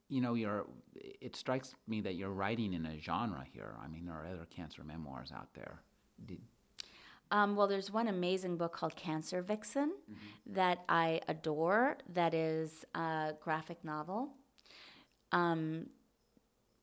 You 0.10 0.22
know, 0.22 0.34
you're. 0.34 0.66
It 0.95 1.36
strikes 1.36 1.74
me 1.88 2.01
that 2.01 2.16
you're 2.16 2.30
writing 2.30 2.74
in 2.74 2.86
a 2.86 2.99
genre 2.99 3.43
here. 3.51 3.76
I 3.84 3.88
mean, 3.88 4.06
there 4.06 4.16
are 4.16 4.28
other 4.28 4.47
cancer 4.49 4.84
memoirs 4.84 5.32
out 5.36 5.49
there. 5.54 5.82
Did, 6.26 6.39
um, 7.32 7.56
well, 7.56 7.68
there's 7.68 7.91
one 7.91 8.08
amazing 8.08 8.58
book 8.58 8.74
called 8.74 8.95
Cancer 8.95 9.41
Vixen 9.41 9.89
mm-hmm. 9.89 10.54
that 10.54 10.84
I 10.88 11.22
adore. 11.28 11.97
That 12.14 12.34
is 12.34 12.86
a 12.93 13.34
graphic 13.41 13.84
novel. 13.84 14.30
Um, 15.32 15.88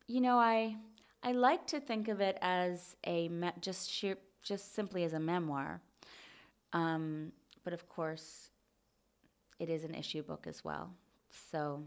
you 0.08 0.20
know, 0.20 0.38
I 0.38 0.76
I 1.22 1.32
like 1.32 1.66
to 1.68 1.80
think 1.80 2.08
of 2.08 2.20
it 2.20 2.36
as 2.40 2.96
a 3.06 3.28
me- 3.28 3.52
just 3.60 3.90
sheer, 3.90 4.16
just 4.42 4.74
simply 4.74 5.04
as 5.04 5.12
a 5.12 5.20
memoir. 5.20 5.80
Um, 6.72 7.32
but 7.62 7.72
of 7.72 7.88
course, 7.88 8.50
it 9.58 9.68
is 9.68 9.84
an 9.84 9.94
issue 9.94 10.22
book 10.22 10.46
as 10.48 10.64
well. 10.64 10.90
So, 11.30 11.84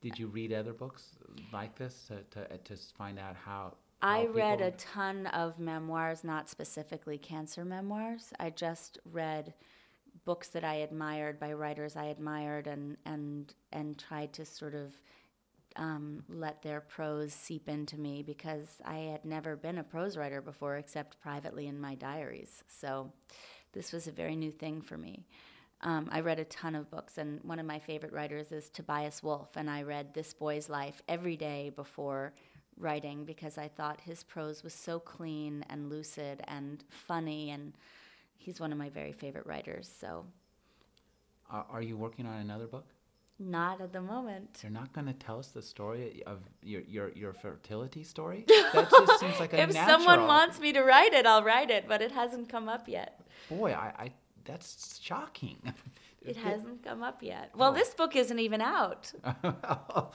did 0.00 0.18
you 0.18 0.28
read 0.28 0.52
other 0.52 0.72
books 0.72 1.16
like 1.52 1.76
this 1.76 2.08
to 2.08 2.22
to, 2.30 2.58
to 2.58 2.76
find 2.96 3.18
out 3.18 3.36
how? 3.36 3.74
I 4.00 4.26
read 4.26 4.60
a 4.60 4.70
ton 4.72 5.26
of 5.26 5.58
memoirs, 5.58 6.22
not 6.22 6.48
specifically 6.48 7.18
cancer 7.18 7.64
memoirs. 7.64 8.32
I 8.38 8.50
just 8.50 8.98
read 9.04 9.54
books 10.24 10.48
that 10.48 10.62
I 10.62 10.76
admired 10.76 11.40
by 11.40 11.52
writers 11.52 11.96
I 11.96 12.04
admired, 12.06 12.66
and 12.66 12.96
and 13.04 13.52
and 13.72 13.98
tried 13.98 14.32
to 14.34 14.44
sort 14.44 14.74
of 14.74 14.94
um, 15.76 16.24
let 16.28 16.62
their 16.62 16.80
prose 16.80 17.32
seep 17.32 17.68
into 17.68 17.98
me 17.98 18.22
because 18.22 18.80
I 18.84 18.98
had 18.98 19.24
never 19.24 19.56
been 19.56 19.78
a 19.78 19.84
prose 19.84 20.16
writer 20.16 20.40
before 20.40 20.76
except 20.76 21.20
privately 21.20 21.66
in 21.66 21.80
my 21.80 21.94
diaries. 21.94 22.64
So 22.68 23.12
this 23.72 23.92
was 23.92 24.06
a 24.06 24.12
very 24.12 24.36
new 24.36 24.50
thing 24.50 24.82
for 24.82 24.98
me. 24.98 25.26
Um, 25.80 26.08
I 26.10 26.20
read 26.20 26.38
a 26.40 26.44
ton 26.44 26.74
of 26.74 26.90
books, 26.90 27.18
and 27.18 27.40
one 27.44 27.58
of 27.60 27.66
my 27.66 27.78
favorite 27.78 28.12
writers 28.12 28.50
is 28.50 28.68
Tobias 28.68 29.22
Wolff, 29.22 29.50
and 29.56 29.70
I 29.70 29.82
read 29.82 30.12
This 30.12 30.34
Boy's 30.34 30.68
Life 30.68 31.02
every 31.08 31.36
day 31.36 31.70
before 31.74 32.32
writing 32.76 33.24
because 33.24 33.58
I 33.58 33.68
thought 33.68 34.00
his 34.00 34.24
prose 34.24 34.64
was 34.64 34.74
so 34.74 34.98
clean 34.98 35.64
and 35.70 35.88
lucid 35.88 36.42
and 36.48 36.82
funny, 36.90 37.50
and 37.50 37.74
he's 38.36 38.58
one 38.58 38.72
of 38.72 38.78
my 38.78 38.88
very 38.88 39.12
favorite 39.12 39.46
writers. 39.46 39.88
So, 40.00 40.26
are 41.48 41.82
you 41.82 41.96
working 41.96 42.26
on 42.26 42.40
another 42.40 42.66
book? 42.66 42.86
Not 43.38 43.80
at 43.80 43.92
the 43.92 44.00
moment. 44.00 44.58
You're 44.64 44.72
not 44.72 44.92
going 44.92 45.06
to 45.06 45.12
tell 45.12 45.38
us 45.38 45.48
the 45.48 45.62
story 45.62 46.24
of 46.26 46.40
your 46.60 46.80
your, 46.82 47.10
your 47.12 47.32
fertility 47.32 48.02
story? 48.02 48.44
That 48.72 48.90
just 48.90 49.20
seems 49.20 49.38
like 49.38 49.52
a 49.52 49.60
If 49.62 49.72
natural. 49.74 50.00
someone 50.00 50.26
wants 50.26 50.58
me 50.58 50.72
to 50.72 50.82
write 50.82 51.12
it, 51.12 51.24
I'll 51.24 51.44
write 51.44 51.70
it, 51.70 51.84
but 51.86 52.02
it 52.02 52.10
hasn't 52.10 52.48
come 52.48 52.68
up 52.68 52.88
yet. 52.88 53.20
Boy, 53.48 53.72
I, 53.72 53.92
I 53.96 54.12
that's 54.48 54.98
shocking. 55.00 55.58
It 56.22 56.36
hasn't 56.36 56.82
come 56.82 57.02
up 57.02 57.22
yet. 57.22 57.50
Well, 57.54 57.70
oh. 57.70 57.74
this 57.74 57.94
book 57.94 58.16
isn't 58.16 58.38
even 58.38 58.60
out. 58.60 59.12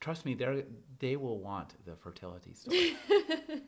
Trust 0.00 0.24
me, 0.24 0.34
they 0.34 0.64
they 0.98 1.16
will 1.16 1.38
want 1.38 1.74
the 1.84 1.94
fertility 1.96 2.54
story. 2.54 2.96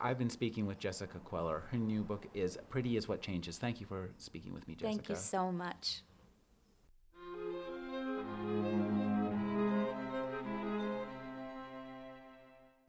I've 0.00 0.18
been 0.18 0.30
speaking 0.30 0.66
with 0.66 0.78
Jessica 0.78 1.18
Queller. 1.18 1.64
Her 1.70 1.78
new 1.78 2.02
book 2.02 2.26
is 2.34 2.58
Pretty 2.68 2.96
is 2.96 3.08
What 3.08 3.22
Changes. 3.22 3.58
Thank 3.58 3.80
you 3.80 3.86
for 3.86 4.10
speaking 4.18 4.52
with 4.52 4.68
me, 4.68 4.74
Jessica. 4.74 4.94
Thank 4.94 5.08
you 5.08 5.16
so 5.16 5.50
much. 5.50 6.02